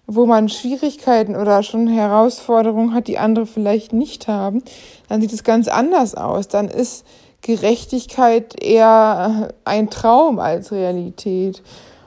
wo 0.08 0.26
man 0.26 0.50
Schwierigkeiten 0.50 1.36
oder 1.36 1.64
schon 1.64 1.88
Herausforderungen 1.88 2.94
hat, 2.94 3.08
die 3.08 3.18
andere 3.18 3.46
vielleicht 3.46 3.94
nicht 3.94 4.28
haben, 4.28 4.64
dann 5.10 5.22
sieht 5.22 5.34
es 5.34 5.44
ganz 5.44 5.68
anders 5.68 6.16
aus. 6.16 6.48
Dann 6.48 6.68
ist 6.68 7.06
Gerechtigkeit 7.42 8.62
eher 8.62 9.54
ein 9.66 9.90
Traum 9.90 10.40
als 10.40 10.72
Realität. 10.72 11.64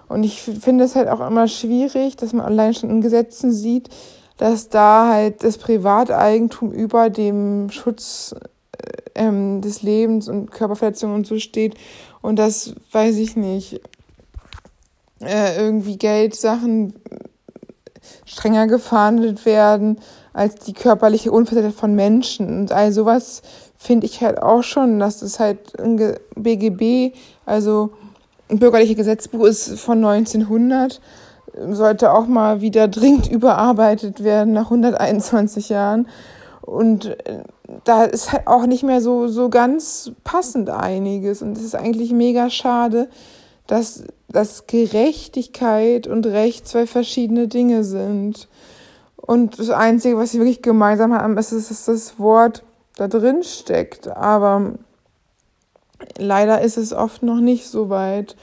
Und 0.09 0.23
ich 0.25 0.41
finde 0.41 0.85
es 0.85 0.97
halt 0.97 1.09
auch 1.09 1.27
immer 1.27 1.49
schwierig, 1.49 2.17
dass 2.17 2.33
man 2.33 2.47
allein 2.47 2.75
schon 2.75 2.91
in 2.91 3.01
Gesetzen 3.01 3.53
sieht, 3.53 3.89
dass 4.37 4.69
da 4.69 5.09
halt 5.09 5.43
das 5.43 5.59
Privateigentum 5.59 6.73
über 6.73 7.11
dem 7.11 7.71
Schutz 7.71 8.35
äh, 8.73 9.27
ähm, 9.27 9.61
des 9.61 9.83
Lebens 9.83 10.29
und 10.29 10.51
Körperverletzungen 10.51 11.17
und 11.17 11.27
so 11.27 11.39
steht. 11.39 11.75
Und 12.23 12.37
das 12.37 12.75
weiß 12.93 13.17
ich 13.17 13.37
nicht. 13.37 13.81
Äh, 15.21 15.57
irgendwie 15.61 15.99
Geldsachen 15.99 16.95
strenger 18.25 18.67
gefahndet 18.67 19.47
werden 19.47 19.99
als 20.33 20.57
die 20.57 20.73
körperliche 20.73 21.33
Unversehrtheit 21.33 21.75
von 21.75 21.95
Menschen. 21.95 22.61
Und 22.61 22.73
all 22.73 22.93
sowas 22.93 23.43
finde 23.77 24.07
ich 24.07 24.21
halt 24.21 24.41
auch 24.43 24.63
schon, 24.63 24.99
dass 24.99 25.23
es 25.23 25.41
halt 25.41 25.79
ein 25.81 26.17
BGB, 26.37 27.15
also 27.47 27.91
ein 28.51 28.59
bürgerliches 28.59 28.97
Gesetzbuch 28.97 29.47
ist 29.47 29.79
von 29.81 30.05
1900, 30.05 31.01
sollte 31.71 32.13
auch 32.13 32.27
mal 32.27 32.61
wieder 32.61 32.89
dringend 32.89 33.31
überarbeitet 33.31 34.23
werden 34.23 34.53
nach 34.53 34.67
121 34.67 35.69
Jahren. 35.71 36.09
Und 36.63 37.07
äh, 37.27 37.43
da 37.85 38.05
ist 38.05 38.33
halt 38.33 38.47
auch 38.47 38.67
nicht 38.67 38.83
mehr 38.83 39.01
so, 39.01 39.29
so 39.29 39.49
ganz 39.49 40.13
passend 40.25 40.71
einiges. 40.71 41.43
Und 41.43 41.57
es 41.57 41.65
ist 41.65 41.75
eigentlich 41.75 42.13
mega 42.13 42.51
schade, 42.51 43.09
dass, 43.67 44.05
dass 44.29 44.67
Gerechtigkeit 44.67 46.07
und 46.07 46.27
Recht 46.27 46.69
zwei 46.69 46.87
verschiedene 46.87 47.49
Dinge 47.49 47.85
sind. 47.85 48.49
Und 49.17 49.59
das 49.59 49.71
Einzige, 49.71 50.17
was 50.17 50.33
sie 50.33 50.39
wirklich 50.39 50.63
gemeinsam 50.63 51.15
haben, 51.15 51.37
ist, 51.39 51.53
dass 51.53 51.85
das 51.87 52.19
Wort 52.19 52.63
da 52.97 53.09
drin 53.09 53.43
steckt. 53.43 54.09
Aber 54.09 54.75
leider 56.17 56.61
ist 56.61 56.77
es 56.77 56.93
oft 56.93 57.23
noch 57.23 57.41
nicht 57.41 57.67
so 57.67 57.89
weit. 57.89 58.37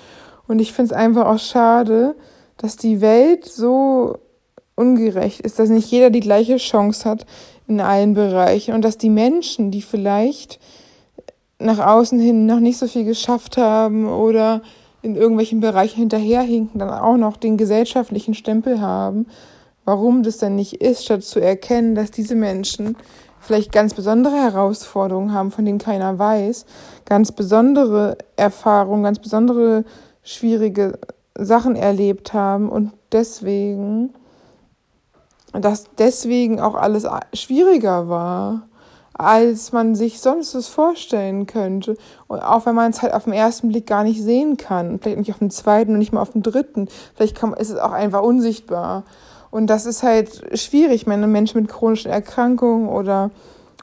Und 0.47 0.59
ich 0.59 0.73
finde 0.73 0.93
es 0.93 0.97
einfach 0.97 1.27
auch 1.27 1.39
schade, 1.39 2.15
dass 2.57 2.77
die 2.77 3.01
Welt 3.01 3.45
so 3.45 4.17
ungerecht 4.75 5.41
ist, 5.41 5.59
dass 5.59 5.69
nicht 5.69 5.89
jeder 5.89 6.09
die 6.09 6.19
gleiche 6.19 6.57
Chance 6.57 7.09
hat 7.09 7.25
in 7.67 7.79
allen 7.81 8.13
Bereichen 8.13 8.73
und 8.73 8.83
dass 8.83 8.97
die 8.97 9.09
Menschen, 9.09 9.71
die 9.71 9.81
vielleicht 9.81 10.59
nach 11.57 11.79
außen 11.79 12.19
hin 12.19 12.45
noch 12.45 12.59
nicht 12.59 12.77
so 12.77 12.87
viel 12.87 13.05
geschafft 13.05 13.57
haben 13.57 14.07
oder 14.07 14.61
in 15.05 15.15
irgendwelchen 15.15 15.59
Bereichen 15.59 15.99
hinterherhinken, 15.99 16.79
dann 16.79 16.89
auch 16.89 17.15
noch 17.15 17.37
den 17.37 17.57
gesellschaftlichen 17.57 18.33
Stempel 18.33 18.81
haben, 18.81 19.27
warum 19.85 20.23
das 20.23 20.39
denn 20.39 20.55
nicht 20.55 20.81
ist, 20.81 21.05
statt 21.05 21.23
zu 21.23 21.39
erkennen, 21.39 21.93
dass 21.93 22.09
diese 22.09 22.33
Menschen 22.33 22.97
vielleicht 23.39 23.71
ganz 23.71 23.93
besondere 23.93 24.35
Herausforderungen 24.35 25.31
haben, 25.31 25.51
von 25.51 25.63
denen 25.63 25.77
keiner 25.77 26.17
weiß, 26.17 26.65
ganz 27.05 27.31
besondere 27.31 28.17
Erfahrungen, 28.35 29.03
ganz 29.03 29.19
besondere 29.19 29.85
schwierige 30.23 30.97
Sachen 31.37 31.75
erlebt 31.75 32.33
haben 32.33 32.69
und 32.69 32.91
deswegen, 33.11 34.15
dass 35.53 35.85
deswegen 35.99 36.59
auch 36.59 36.73
alles 36.73 37.05
schwieriger 37.33 38.09
war. 38.09 38.67
Als 39.17 39.71
man 39.71 39.95
sich 39.95 40.19
sonst 40.19 40.53
das 40.55 40.67
vorstellen 40.67 41.47
könnte. 41.47 41.95
Und 42.27 42.39
auch 42.39 42.65
wenn 42.65 42.75
man 42.75 42.91
es 42.91 43.01
halt 43.01 43.13
auf 43.13 43.23
den 43.23 43.33
ersten 43.33 43.69
Blick 43.69 43.87
gar 43.87 44.03
nicht 44.03 44.21
sehen 44.21 44.57
kann, 44.57 44.99
vielleicht 44.99 45.17
nicht 45.17 45.31
auf 45.31 45.39
den 45.39 45.51
zweiten 45.51 45.93
und 45.93 45.99
nicht 45.99 46.11
mal 46.11 46.21
auf 46.21 46.31
den 46.33 46.43
dritten, 46.43 46.89
vielleicht 47.15 47.35
kann, 47.35 47.53
ist 47.53 47.69
es 47.69 47.77
auch 47.77 47.93
einfach 47.93 48.21
unsichtbar. 48.21 49.03
Und 49.51 49.67
das 49.67 49.85
ist 49.85 50.03
halt 50.03 50.59
schwierig. 50.59 50.95
Ich 51.01 51.07
meine, 51.07 51.27
Menschen 51.27 51.61
mit 51.61 51.71
chronischen 51.71 52.11
Erkrankungen 52.11 52.89
oder 52.89 53.31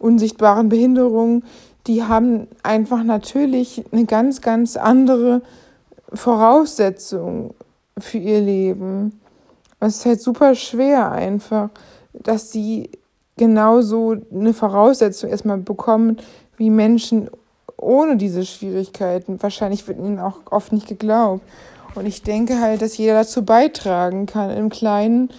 unsichtbaren 0.00 0.68
Behinderungen, 0.68 1.44
die 1.86 2.02
haben 2.02 2.46
einfach 2.62 3.02
natürlich 3.02 3.84
eine 3.90 4.04
ganz, 4.04 4.42
ganz 4.42 4.76
andere 4.76 5.40
Voraussetzung 6.12 7.54
für 7.96 8.18
ihr 8.18 8.40
Leben. 8.40 9.18
es 9.80 9.96
ist 9.96 10.06
halt 10.06 10.20
super 10.20 10.54
schwer 10.54 11.10
einfach, 11.10 11.70
dass 12.12 12.52
sie 12.52 12.90
genauso 13.42 14.14
eine 14.32 14.54
Voraussetzung 14.54 15.28
erstmal 15.28 15.58
bekommen 15.58 16.18
wie 16.58 16.70
Menschen 16.70 17.28
ohne 17.76 18.16
diese 18.16 18.46
Schwierigkeiten. 18.46 19.42
Wahrscheinlich 19.42 19.88
wird 19.88 19.98
ihnen 19.98 20.20
auch 20.20 20.36
oft 20.48 20.72
nicht 20.72 20.86
geglaubt. 20.86 21.42
Und 21.96 22.06
ich 22.06 22.22
denke 22.22 22.60
halt, 22.60 22.82
dass 22.82 22.96
jeder 22.96 23.14
dazu 23.14 23.44
beitragen 23.44 24.26
kann, 24.26 24.50
im 24.50 24.68
Kleinen 24.68 25.30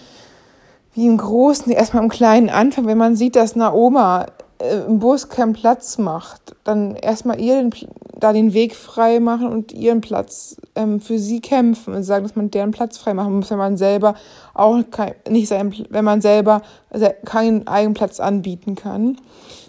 wie 0.92 1.06
im 1.06 1.16
Großen, 1.16 1.72
erstmal 1.72 2.02
im 2.02 2.10
Kleinen 2.10 2.50
anfangen, 2.50 2.88
wenn 2.88 2.98
man 2.98 3.16
sieht, 3.16 3.36
dass 3.36 3.54
eine 3.54 3.72
Oma 3.72 4.26
äh, 4.58 4.84
im 4.86 4.98
Bus 4.98 5.30
keinen 5.30 5.54
Platz 5.54 5.96
macht, 5.96 6.54
dann 6.62 6.96
erstmal 6.96 7.40
ihr 7.40 7.56
den, 7.56 7.70
da 8.18 8.32
den 8.32 8.54
Weg 8.54 8.74
frei 8.74 9.20
machen 9.20 9.48
und 9.48 9.72
ihren 9.72 10.00
Platz 10.00 10.56
ähm, 10.74 11.00
für 11.00 11.18
sie 11.18 11.40
kämpfen 11.40 11.94
und 11.94 12.04
sagen, 12.04 12.24
dass 12.24 12.36
man 12.36 12.50
deren 12.50 12.70
Platz 12.70 12.98
frei 12.98 13.14
machen 13.14 13.34
muss, 13.34 13.50
wenn 13.50 13.58
man 13.58 13.76
selber 13.76 14.14
auch 14.54 14.78
kein, 14.90 15.14
nicht 15.28 15.48
sein, 15.48 15.74
wenn 15.90 16.04
man 16.04 16.20
selber 16.20 16.62
keinen 17.24 17.66
eigenen 17.66 17.94
Platz 17.94 18.20
anbieten 18.20 18.74
kann. 18.76 19.16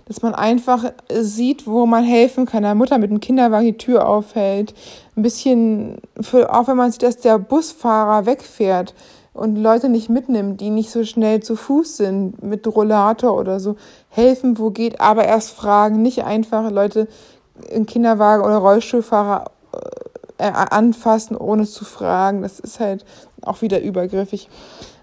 Dass 0.08 0.22
man 0.22 0.36
einfach 0.36 0.92
sieht, 1.12 1.66
wo 1.66 1.88
man 1.88 2.04
helfen 2.04 2.46
kann. 2.46 2.62
Der 2.62 2.76
Mutter 2.76 3.00
mit 3.00 3.10
dem 3.10 3.20
Kinderwagen 3.20 3.66
die 3.66 3.78
Tür 3.78 4.08
aufhält. 4.08 4.76
Ein 5.16 5.24
bisschen, 5.24 5.98
für, 6.22 6.54
auch 6.54 6.68
wenn 6.68 6.78
man 6.78 6.92
sieht, 6.92 7.02
dass 7.02 7.18
der 7.18 7.40
Busfahrer 7.40 8.28
wegfährt, 8.28 8.94
und 9.36 9.58
Leute 9.58 9.90
nicht 9.90 10.10
mitnimmt, 10.10 10.62
die 10.62 10.70
nicht 10.70 10.90
so 10.90 11.04
schnell 11.04 11.44
zu 11.44 11.58
Fuß 11.58 11.98
sind, 11.98 12.42
mit 12.42 12.66
Rollator 12.66 13.38
oder 13.38 13.60
so, 13.60 13.76
helfen, 14.08 14.58
wo 14.58 14.72
geht, 14.72 15.02
aber 15.02 15.26
erst 15.26 15.52
fragen, 15.52 16.02
nicht 16.02 16.24
einfach 16.24 16.72
Leute 16.72 17.10
im 17.70 17.86
Kinderwagen 17.86 18.44
oder 18.44 18.58
Rollstuhlfahrer 18.58 19.52
äh, 20.38 20.52
anfassen, 20.52 21.38
ohne 21.38 21.66
zu 21.66 21.86
fragen. 21.86 22.42
Das 22.42 22.60
ist 22.60 22.80
halt 22.80 23.06
auch 23.42 23.62
wieder 23.62 23.82
übergriffig. 23.82 24.50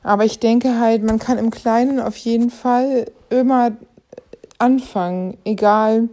Aber 0.03 0.25
ich 0.25 0.41
denke 0.41 0.79
halt, 0.81 1.03
man 1.03 1.19
kann 1.19 1.39
im 1.39 1.51
Kleinen 1.51 2.01
auf 2.01 2.17
jeden 2.17 2.51
Fall 2.51 3.07
immer 3.31 3.73
anfangen, 4.59 5.37
egal 5.45 6.09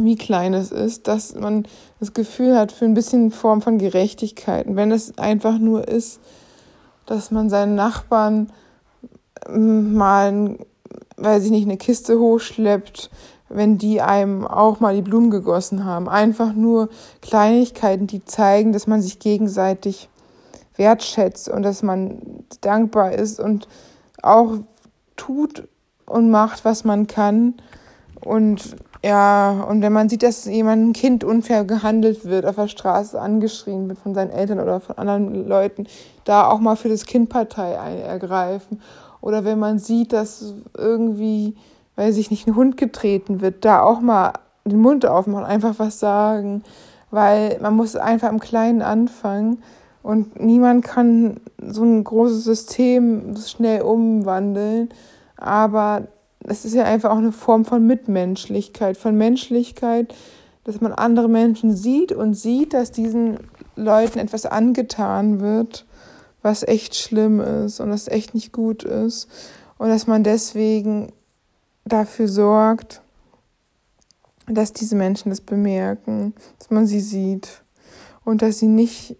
wie 0.00 0.16
klein 0.16 0.54
es 0.54 0.72
ist, 0.72 1.06
dass 1.06 1.34
man 1.34 1.66
das 2.00 2.12
Gefühl 2.12 2.56
hat 2.56 2.72
für 2.72 2.84
ein 2.84 2.94
bisschen 2.94 3.30
Form 3.30 3.62
von 3.62 3.78
Gerechtigkeit. 3.78 4.66
Und 4.66 4.76
wenn 4.76 4.90
es 4.90 5.16
einfach 5.18 5.58
nur 5.58 5.86
ist, 5.86 6.20
dass 7.06 7.30
man 7.30 7.48
seinen 7.50 7.74
Nachbarn 7.74 8.50
ähm, 9.48 9.94
mal, 9.94 10.58
weiß 11.16 11.44
ich 11.44 11.50
nicht, 11.50 11.64
eine 11.64 11.76
Kiste 11.76 12.18
hochschleppt, 12.18 13.10
wenn 13.54 13.78
die 13.78 14.00
einem 14.00 14.46
auch 14.46 14.80
mal 14.80 14.94
die 14.94 15.02
Blumen 15.02 15.30
gegossen 15.30 15.84
haben. 15.84 16.08
Einfach 16.08 16.52
nur 16.52 16.88
Kleinigkeiten, 17.22 18.06
die 18.06 18.24
zeigen, 18.24 18.72
dass 18.72 18.86
man 18.86 19.00
sich 19.00 19.18
gegenseitig 19.18 20.08
wertschätzt 20.76 21.48
und 21.48 21.62
dass 21.62 21.82
man 21.82 22.18
dankbar 22.60 23.12
ist 23.12 23.38
und 23.38 23.68
auch 24.22 24.58
tut 25.16 25.68
und 26.06 26.30
macht, 26.30 26.64
was 26.64 26.84
man 26.84 27.06
kann. 27.06 27.54
Und 28.20 28.76
ja, 29.04 29.64
und 29.68 29.82
wenn 29.82 29.92
man 29.92 30.08
sieht, 30.08 30.22
dass 30.22 30.46
jemand 30.46 30.82
ein 30.82 30.92
Kind 30.94 31.24
unfair 31.24 31.64
gehandelt 31.64 32.24
wird, 32.24 32.46
auf 32.46 32.56
der 32.56 32.68
Straße 32.68 33.20
angeschrien 33.20 33.86
wird 33.88 33.98
von 33.98 34.14
seinen 34.14 34.30
Eltern 34.30 34.60
oder 34.60 34.80
von 34.80 34.96
anderen 34.96 35.46
Leuten, 35.46 35.86
da 36.24 36.48
auch 36.48 36.58
mal 36.58 36.76
für 36.76 36.88
das 36.88 37.04
Kind 37.04 37.28
Partei 37.28 37.72
ergreifen. 37.72 38.80
Oder 39.20 39.44
wenn 39.44 39.58
man 39.58 39.78
sieht, 39.78 40.12
dass 40.12 40.54
irgendwie, 40.76 41.54
weiß 41.96 42.16
ich 42.16 42.30
nicht, 42.30 42.46
ein 42.46 42.56
Hund 42.56 42.76
getreten 42.76 43.40
wird, 43.40 43.64
da 43.64 43.80
auch 43.80 44.00
mal 44.00 44.32
den 44.64 44.80
Mund 44.80 45.06
aufmachen, 45.06 45.44
einfach 45.44 45.74
was 45.78 46.00
sagen. 46.00 46.62
Weil 47.10 47.58
man 47.60 47.76
muss 47.76 47.94
einfach 47.94 48.30
im 48.30 48.40
Kleinen 48.40 48.82
anfangen 48.82 49.62
und 50.02 50.40
niemand 50.40 50.84
kann 50.84 51.40
so 51.64 51.82
ein 51.82 52.02
großes 52.02 52.44
System 52.44 53.36
schnell 53.36 53.82
umwandeln. 53.82 54.88
Aber 55.36 56.08
es 56.40 56.64
ist 56.64 56.74
ja 56.74 56.84
einfach 56.84 57.10
auch 57.10 57.18
eine 57.18 57.32
Form 57.32 57.64
von 57.64 57.86
Mitmenschlichkeit, 57.86 58.96
von 58.96 59.16
Menschlichkeit, 59.16 60.14
dass 60.64 60.80
man 60.80 60.92
andere 60.92 61.28
Menschen 61.28 61.74
sieht 61.74 62.12
und 62.12 62.34
sieht, 62.34 62.74
dass 62.74 62.90
diesen 62.90 63.38
Leuten 63.76 64.18
etwas 64.18 64.46
angetan 64.46 65.40
wird, 65.40 65.86
was 66.42 66.62
echt 66.62 66.96
schlimm 66.96 67.40
ist 67.40 67.80
und 67.80 67.90
das 67.90 68.08
echt 68.08 68.34
nicht 68.34 68.52
gut 68.52 68.82
ist. 68.82 69.28
Und 69.78 69.88
dass 69.88 70.06
man 70.06 70.22
deswegen 70.22 71.12
dafür 71.84 72.28
sorgt, 72.28 73.02
dass 74.46 74.72
diese 74.72 74.96
Menschen 74.96 75.30
das 75.30 75.40
bemerken, 75.40 76.34
dass 76.58 76.70
man 76.70 76.86
sie 76.86 77.00
sieht 77.00 77.62
und 78.24 78.42
dass 78.42 78.58
sie 78.58 78.68
nicht 78.68 79.16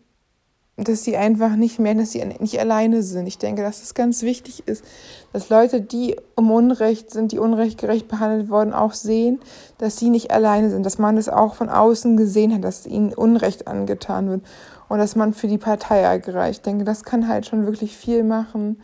dass 0.76 1.04
sie 1.04 1.16
einfach 1.16 1.54
nicht 1.54 1.78
mehr, 1.78 1.94
dass 1.94 2.12
sie 2.12 2.24
nicht 2.24 2.58
alleine 2.58 3.02
sind. 3.04 3.28
Ich 3.28 3.38
denke, 3.38 3.62
dass 3.62 3.82
es 3.82 3.94
ganz 3.94 4.22
wichtig 4.22 4.66
ist, 4.66 4.84
dass 5.32 5.48
Leute, 5.48 5.80
die 5.80 6.16
um 6.34 6.50
Unrecht 6.50 7.12
sind, 7.12 7.30
die 7.30 7.38
unrechtgerecht 7.38 8.08
behandelt 8.08 8.50
worden, 8.50 8.72
auch 8.72 8.92
sehen, 8.92 9.38
dass 9.78 9.98
sie 9.98 10.10
nicht 10.10 10.32
alleine 10.32 10.70
sind, 10.70 10.84
dass 10.84 10.98
man 10.98 11.16
es 11.16 11.28
auch 11.28 11.54
von 11.54 11.68
außen 11.68 12.16
gesehen 12.16 12.52
hat, 12.52 12.64
dass 12.64 12.86
ihnen 12.86 13.14
Unrecht 13.14 13.68
angetan 13.68 14.28
wird 14.28 14.42
und 14.88 14.98
dass 14.98 15.14
man 15.14 15.32
für 15.32 15.46
die 15.46 15.58
Partei 15.58 16.00
ergreift. 16.00 16.58
Ich 16.58 16.62
denke, 16.62 16.84
das 16.84 17.04
kann 17.04 17.28
halt 17.28 17.46
schon 17.46 17.66
wirklich 17.66 17.96
viel 17.96 18.24
machen. 18.24 18.80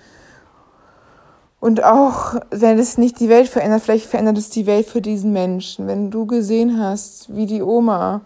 Und 1.61 1.85
auch, 1.85 2.37
wenn 2.51 2.79
es 2.79 2.97
nicht 2.97 3.21
die 3.21 3.29
Welt 3.29 3.49
verändert, 3.49 3.83
vielleicht 3.83 4.07
verändert 4.07 4.39
es 4.39 4.49
die 4.49 4.67
Welt 4.67 4.87
für 4.87 5.03
diesen 5.03 5.33
Menschen. 5.33 5.87
Wenn 5.87 6.11
du 6.11 6.27
gesehen 6.27 6.81
hast, 6.81 7.35
wie 7.35 7.45
die 7.45 7.63
Oma 7.63 8.23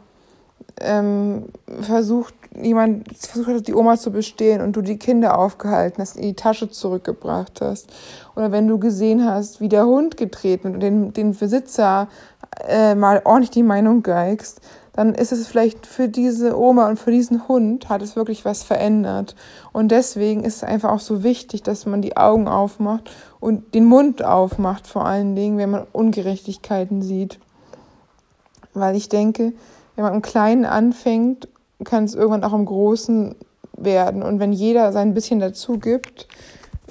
ähm, 0.80 1.46
versucht, 1.80 2.34
jemand 2.54 3.08
versucht 3.16 3.48
hat, 3.48 3.66
die 3.66 3.74
Oma 3.74 3.96
zu 3.96 4.12
bestehlen 4.12 4.60
und 4.60 4.76
du 4.76 4.82
die 4.82 4.98
Kinder 4.98 5.36
aufgehalten 5.36 6.00
hast, 6.00 6.16
in 6.16 6.22
die 6.22 6.34
Tasche 6.34 6.70
zurückgebracht 6.70 7.60
hast. 7.60 7.92
Oder 8.36 8.52
wenn 8.52 8.68
du 8.68 8.78
gesehen 8.78 9.24
hast, 9.24 9.60
wie 9.60 9.68
der 9.68 9.86
Hund 9.86 10.16
getreten 10.16 10.74
und 10.74 10.80
den, 10.80 11.12
den 11.12 11.34
Besitzer 11.34 12.08
äh, 12.68 12.94
mal 12.94 13.20
ordentlich 13.24 13.50
die 13.50 13.64
Meinung 13.64 14.04
geigst, 14.04 14.60
dann 14.94 15.14
ist 15.14 15.32
es 15.32 15.46
vielleicht 15.46 15.86
für 15.86 16.08
diese 16.08 16.58
Oma 16.58 16.88
und 16.88 16.98
für 16.98 17.10
diesen 17.10 17.48
Hund 17.48 17.88
hat 17.88 18.00
es 18.00 18.16
wirklich 18.16 18.44
was 18.44 18.62
verändert. 18.62 19.34
Und 19.72 19.90
deswegen 19.90 20.44
ist 20.44 20.56
es 20.56 20.64
einfach 20.64 20.90
auch 20.90 21.00
so 21.00 21.22
wichtig, 21.22 21.62
dass 21.62 21.84
man 21.84 22.00
die 22.00 22.16
Augen 22.16 22.46
aufmacht 22.46 23.10
und 23.40 23.74
den 23.74 23.84
Mund 23.84 24.24
aufmacht, 24.24 24.86
vor 24.86 25.04
allen 25.04 25.34
Dingen, 25.34 25.58
wenn 25.58 25.70
man 25.70 25.86
Ungerechtigkeiten 25.92 27.02
sieht. 27.02 27.40
Weil 28.72 28.94
ich 28.94 29.08
denke, 29.08 29.52
wenn 29.96 30.04
man 30.04 30.14
im 30.14 30.22
Kleinen 30.22 30.64
anfängt, 30.64 31.48
kann 31.84 32.04
es 32.04 32.14
irgendwann 32.14 32.44
auch 32.44 32.54
im 32.54 32.64
Großen 32.64 33.34
werden. 33.76 34.22
Und 34.22 34.38
wenn 34.38 34.52
jeder 34.52 34.92
sein 34.92 35.14
bisschen 35.14 35.40
dazu 35.40 35.78
gibt, 35.78 36.28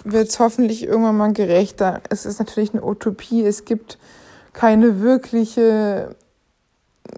wird 0.04 0.28
es 0.28 0.40
hoffentlich 0.40 0.84
irgendwann 0.84 1.18
mal 1.18 1.34
gerechter. 1.34 2.02
Es 2.10 2.26
ist 2.26 2.40
natürlich 2.40 2.74
eine 2.74 2.84
Utopie. 2.84 3.44
Es 3.44 3.66
gibt 3.66 3.98
keine 4.52 5.02
wirkliche, 5.02 6.16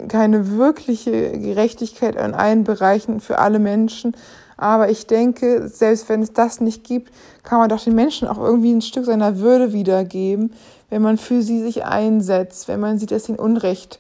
keine 0.08 0.58
wirkliche 0.58 1.32
Gerechtigkeit 1.38 2.16
in 2.16 2.34
allen 2.34 2.64
Bereichen 2.64 3.20
für 3.20 3.40
alle 3.40 3.60
Menschen. 3.60 4.16
Aber 4.58 4.90
ich 4.90 5.06
denke, 5.08 5.68
selbst 5.68 6.08
wenn 6.10 6.22
es 6.22 6.34
das 6.34 6.62
nicht 6.62 6.84
gibt, 6.84 7.12
kann 7.44 7.60
man 7.60 7.70
doch 7.70 7.84
den 7.84 7.96
Menschen 7.96 8.28
auch 8.28 8.38
irgendwie 8.38 8.74
ein 8.74 8.82
Stück 8.82 9.06
seiner 9.06 9.40
Würde 9.40 9.74
wiedergeben, 9.74 10.54
wenn 10.90 11.02
man 11.02 11.18
für 11.18 11.42
sie 11.42 11.62
sich 11.62 11.84
einsetzt, 11.84 12.68
wenn 12.68 12.80
man 12.80 12.98
sieht, 12.98 13.12
dass 13.12 13.28
ihnen 13.28 13.40
Unrecht 13.40 14.00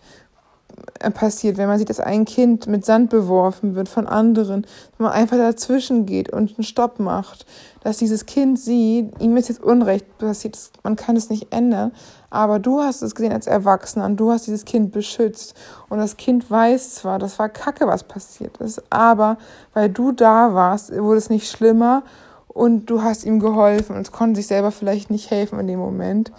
äh, 0.99 1.11
passiert, 1.11 1.57
wenn 1.57 1.67
man 1.67 1.77
sieht, 1.77 1.89
dass 1.89 1.99
ein 1.99 2.25
Kind 2.25 2.67
mit 2.67 2.85
Sand 2.85 3.09
beworfen 3.09 3.75
wird 3.75 3.89
von 3.89 4.07
anderen, 4.07 4.65
wenn 4.97 5.05
man 5.05 5.13
einfach 5.13 5.37
dazwischen 5.37 6.05
geht 6.05 6.29
und 6.31 6.57
einen 6.57 6.63
Stopp 6.63 6.99
macht, 6.99 7.45
dass 7.83 7.97
dieses 7.97 8.25
Kind 8.25 8.59
sieht, 8.59 9.11
ihm 9.19 9.35
ist 9.37 9.49
jetzt 9.49 9.63
Unrecht 9.63 10.17
passiert, 10.17 10.57
man 10.83 10.95
kann 10.95 11.15
es 11.15 11.29
nicht 11.29 11.53
ändern, 11.53 11.91
aber 12.35 12.59
du 12.59 12.81
hast 12.81 13.01
es 13.01 13.15
gesehen 13.15 13.33
als 13.33 13.47
Erwachsener 13.47 14.05
und 14.05 14.17
du 14.17 14.31
hast 14.31 14.47
dieses 14.47 14.65
Kind 14.65 14.91
beschützt 14.91 15.55
und 15.89 15.97
das 15.97 16.17
Kind 16.17 16.49
weiß 16.51 16.95
zwar, 16.95 17.17
das 17.17 17.39
war 17.39 17.49
Kacke, 17.49 17.87
was 17.87 18.03
passiert 18.03 18.57
ist, 18.57 18.83
aber 18.89 19.37
weil 19.73 19.89
du 19.89 20.11
da 20.11 20.53
warst, 20.53 20.95
wurde 20.95 21.17
es 21.17 21.29
nicht 21.29 21.49
schlimmer 21.49 22.03
und 22.47 22.89
du 22.89 23.01
hast 23.01 23.25
ihm 23.25 23.39
geholfen 23.39 23.95
und 23.95 24.01
es 24.01 24.11
konnte 24.11 24.37
sich 24.37 24.47
selber 24.47 24.71
vielleicht 24.71 25.09
nicht 25.09 25.31
helfen 25.31 25.59
in 25.59 25.67
dem 25.67 25.79
Moment 25.79 26.31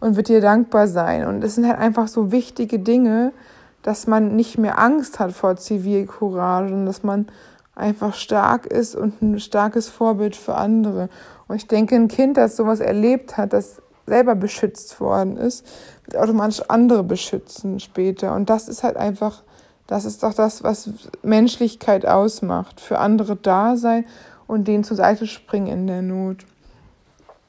und 0.00 0.16
wird 0.16 0.28
dir 0.28 0.40
dankbar 0.40 0.88
sein 0.88 1.26
und 1.26 1.44
es 1.44 1.54
sind 1.54 1.66
halt 1.66 1.78
einfach 1.78 2.08
so 2.08 2.32
wichtige 2.32 2.78
Dinge, 2.78 3.32
dass 3.82 4.06
man 4.06 4.34
nicht 4.34 4.56
mehr 4.58 4.78
Angst 4.78 5.20
hat 5.20 5.32
vor 5.32 5.56
Zivilcourage 5.56 6.72
und 6.72 6.86
dass 6.86 7.02
man 7.02 7.26
einfach 7.74 8.14
stark 8.14 8.66
ist 8.66 8.94
und 8.94 9.20
ein 9.20 9.40
starkes 9.40 9.88
Vorbild 9.88 10.36
für 10.36 10.54
andere. 10.54 11.08
Und 11.48 11.56
ich 11.56 11.66
denke, 11.66 11.94
ein 11.94 12.08
Kind, 12.08 12.36
das 12.36 12.56
sowas 12.56 12.80
erlebt 12.80 13.36
hat, 13.36 13.52
das 13.52 13.82
selber 14.06 14.34
beschützt 14.34 15.00
worden 15.00 15.36
ist, 15.36 15.66
wird 16.04 16.16
automatisch 16.22 16.62
andere 16.68 17.02
beschützen 17.02 17.80
später. 17.80 18.34
Und 18.34 18.50
das 18.50 18.68
ist 18.68 18.82
halt 18.82 18.96
einfach, 18.96 19.42
das 19.86 20.04
ist 20.04 20.22
doch 20.22 20.34
das, 20.34 20.62
was 20.62 20.90
Menschlichkeit 21.22 22.06
ausmacht. 22.06 22.80
Für 22.80 22.98
andere 22.98 23.36
da 23.36 23.76
sein 23.76 24.04
und 24.46 24.68
denen 24.68 24.84
zur 24.84 24.96
Seite 24.96 25.26
springen 25.26 25.68
in 25.68 25.86
der 25.86 26.02
Not. 26.02 26.44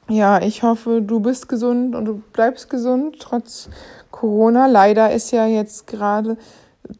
Ja, 0.08 0.40
ich 0.40 0.62
hoffe, 0.62 1.02
du 1.02 1.18
bist 1.18 1.48
gesund 1.48 1.96
und 1.96 2.04
du 2.04 2.22
bleibst 2.32 2.70
gesund 2.70 3.16
trotz 3.18 3.68
Corona. 4.12 4.66
Leider 4.66 5.12
ist 5.12 5.32
ja 5.32 5.46
jetzt 5.46 5.88
gerade 5.88 6.36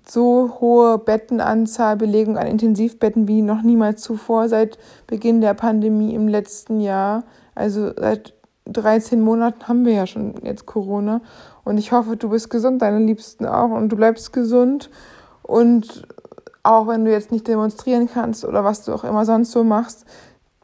so 0.08 0.56
hohe 0.60 0.98
Bettenanzahl, 0.98 1.96
Belegung 1.96 2.36
an 2.36 2.48
Intensivbetten 2.48 3.28
wie 3.28 3.42
noch 3.42 3.62
niemals 3.62 4.02
zuvor 4.02 4.48
seit 4.48 4.78
Beginn 5.06 5.40
der 5.40 5.54
Pandemie 5.54 6.14
im 6.14 6.26
letzten 6.26 6.80
Jahr. 6.80 7.22
Also 7.54 7.92
seit 7.96 8.36
13 8.66 9.20
Monaten 9.20 9.68
haben 9.68 9.85
wir 9.85 9.92
ja 9.92 10.07
schon 10.07 10.35
jetzt 10.42 10.66
Corona. 10.66 11.20
Und 11.64 11.79
ich 11.79 11.92
hoffe, 11.92 12.16
du 12.16 12.29
bist 12.29 12.50
gesund, 12.50 12.83
deine 12.83 12.98
Liebsten 12.98 13.46
auch 13.46 13.70
und 13.70 13.88
du 13.88 13.96
bleibst 13.96 14.33
gesund. 14.33 14.90
Und 15.42 16.07
auch 16.62 16.88
wenn 16.88 17.05
du 17.05 17.11
jetzt 17.11 17.33
nicht 17.33 17.46
demonstrieren 17.46 18.09
kannst 18.12 18.44
oder 18.44 18.64
was 18.64 18.85
du 18.85 18.92
auch 18.92 19.05
immer 19.05 19.24
sonst 19.24 19.52
so 19.52 19.62
machst, 19.64 20.05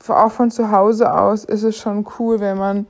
auch 0.09 0.33
von 0.33 0.51
zu 0.51 0.73
Hause 0.73 1.15
aus 1.15 1.45
ist 1.45 1.62
es 1.62 1.77
schon 1.77 2.07
cool, 2.19 2.41
wenn 2.41 2.59
man 2.59 2.87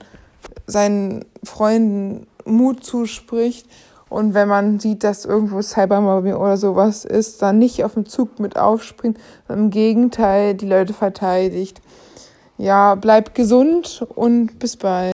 seinen 0.67 1.27
Freunden 1.45 2.27
Mut 2.47 2.83
zuspricht 2.85 3.67
und 4.09 4.35
wenn 4.35 4.49
man 4.49 4.79
sieht, 4.79 5.05
dass 5.05 5.25
irgendwo 5.25 5.63
Cybermobbing 5.63 6.35
oder 6.35 6.57
sowas 6.57 7.05
ist, 7.05 7.41
dann 7.43 7.59
nicht 7.59 7.85
auf 7.85 7.95
den 7.95 8.07
Zug 8.07 8.41
mit 8.41 8.59
aufspringt, 8.59 9.19
sondern 9.47 9.67
im 9.67 9.71
Gegenteil 9.71 10.55
die 10.55 10.67
Leute 10.67 10.93
verteidigt. 10.93 11.81
Ja, 12.63 12.95
bleibt 12.95 13.35
gesund 13.35 14.07
und 14.15 14.61
bis 14.61 14.77
bald. 14.77 15.11